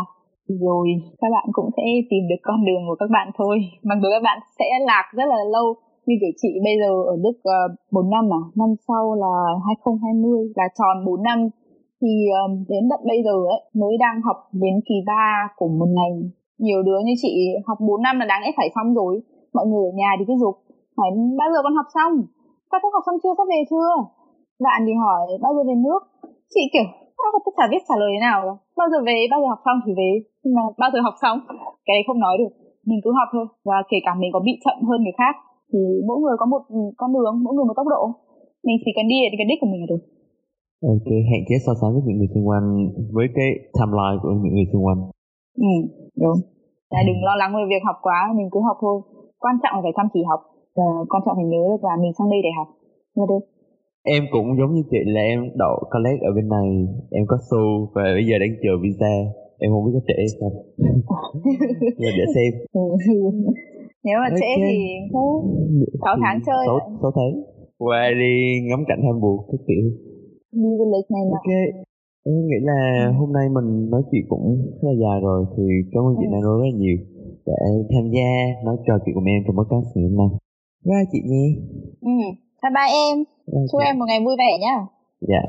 [0.49, 0.87] rồi
[1.21, 3.57] các bạn cũng sẽ tìm được con đường của các bạn thôi.
[3.83, 5.75] Mặc dù các bạn sẽ lạc rất là lâu
[6.07, 8.43] như kiểu chị bây giờ ở Đức ờ, uh, 4 năm à?
[8.61, 9.35] Năm sau là
[9.67, 11.39] 2020 là tròn 4 năm.
[12.01, 15.91] Thì um, đến tận bây giờ ấy mới đang học đến kỳ 3 của một
[15.97, 16.17] ngành.
[16.59, 17.33] Nhiều đứa như chị
[17.67, 19.13] học 4 năm là đáng lẽ phải xong rồi.
[19.57, 20.57] Mọi người ở nhà thì cứ dục
[20.97, 22.15] hỏi bao giờ con học xong?
[22.71, 23.35] Con học xong chưa?
[23.39, 23.91] Sắp về chưa?
[24.67, 26.01] Bạn thì hỏi bao giờ về nước?
[26.55, 26.87] Chị kiểu
[27.33, 28.39] tôi chả biết trả lời thế nào
[28.79, 30.11] bao giờ về bao giờ học xong thì về.
[30.43, 31.37] Nhưng mà bao giờ học xong
[31.87, 32.53] cái đấy không nói được.
[32.89, 33.47] Mình cứ học thôi.
[33.69, 35.35] Và kể cả mình có bị chậm hơn người khác
[35.71, 36.63] thì mỗi người có một
[37.01, 38.03] con đường mỗi người một tốc độ.
[38.67, 40.03] Mình chỉ cần đi đến cái đích của mình là được.
[40.93, 42.67] Ok hạn chế so sánh với những người xung quanh
[43.17, 45.01] với cái timeline của những người xung quanh.
[45.71, 45.75] Ừ
[46.23, 46.39] đúng.
[46.93, 48.97] Là đừng lo lắng về việc học quá mình cứ học thôi.
[49.43, 50.41] Quan trọng là phải chăm chỉ học.
[50.79, 52.69] Và quan trọng phải nhớ được là mình sang đây để học.
[53.19, 53.43] Là được
[54.05, 56.69] em cũng giống như chị là em đậu college ở bên này.
[57.11, 57.63] Em có xu
[57.95, 59.15] và bây giờ đang chờ visa.
[59.59, 60.55] Em không biết có trễ không.
[62.01, 62.51] Nhưng để xem.
[64.05, 64.79] Nếu mà trễ thì
[66.05, 67.35] sáu tháng chơi sáu sáu tháng.
[67.79, 68.35] Qua đi
[68.69, 69.85] ngắm cảnh Hamburg các kiểu.
[70.53, 71.37] Đi du lịch này nọ.
[71.39, 71.51] Ok.
[72.27, 72.81] Em nghĩ là
[73.19, 74.47] hôm nay mình nói chuyện cũng
[74.83, 76.33] khá là dài rồi thì cảm ơn chị ừ.
[76.33, 76.97] Nano rất là nhiều
[77.47, 78.31] để tham gia
[78.65, 80.31] nói trò chuyện cùng em trong podcast ngày hôm nay.
[80.85, 81.47] Bye chị Nhi
[82.01, 82.11] ừ
[82.65, 83.25] bye bye em.
[83.73, 84.77] Chúc em một ngày vui vẻ nhá.
[85.21, 85.43] Dạ.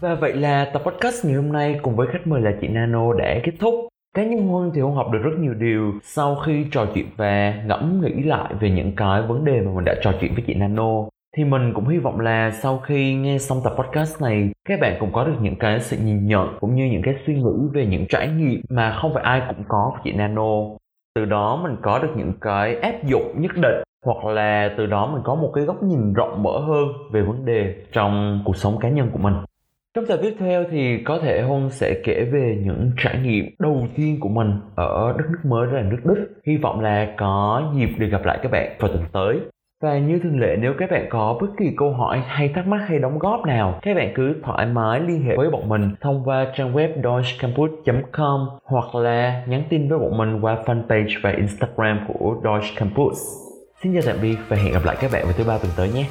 [0.00, 3.12] Và vậy là tập podcast ngày hôm nay cùng với khách mời là chị Nano
[3.12, 3.74] đã kết thúc.
[4.16, 5.92] Cá nhân Huân thì Huân học được rất nhiều điều.
[6.02, 9.84] Sau khi trò chuyện và ngẫm nghĩ lại về những cái vấn đề mà mình
[9.84, 11.08] đã trò chuyện với chị Nano.
[11.36, 14.96] Thì mình cũng hy vọng là sau khi nghe xong tập podcast này, các bạn
[15.00, 17.86] cũng có được những cái sự nhìn nhận cũng như những cái suy nghĩ về
[17.86, 20.79] những trải nghiệm mà không phải ai cũng có của chị Nano
[21.14, 25.10] từ đó mình có được những cái áp dụng nhất định, hoặc là từ đó
[25.12, 28.78] mình có một cái góc nhìn rộng mở hơn về vấn đề trong cuộc sống
[28.80, 29.34] cá nhân của mình
[29.94, 33.88] trong tập tiếp theo thì có thể Hôn sẽ kể về những trải nghiệm đầu
[33.96, 36.28] tiên của mình ở đất nước mới là nước Đức.
[36.46, 39.40] Hy vọng là có dịp được gặp lại các bạn vào tuần tới.
[39.82, 42.84] Và như thường lệ nếu các bạn có bất kỳ câu hỏi hay thắc mắc
[42.88, 46.22] hay đóng góp nào, các bạn cứ thoải mái liên hệ với bọn mình thông
[46.24, 52.00] qua trang web deutschcampus.com hoặc là nhắn tin với bọn mình qua fanpage và Instagram
[52.08, 53.18] của Deutsch Campus.
[53.82, 55.90] Xin chào tạm biệt và hẹn gặp lại các bạn vào thứ ba tuần tới
[55.94, 56.06] nhé.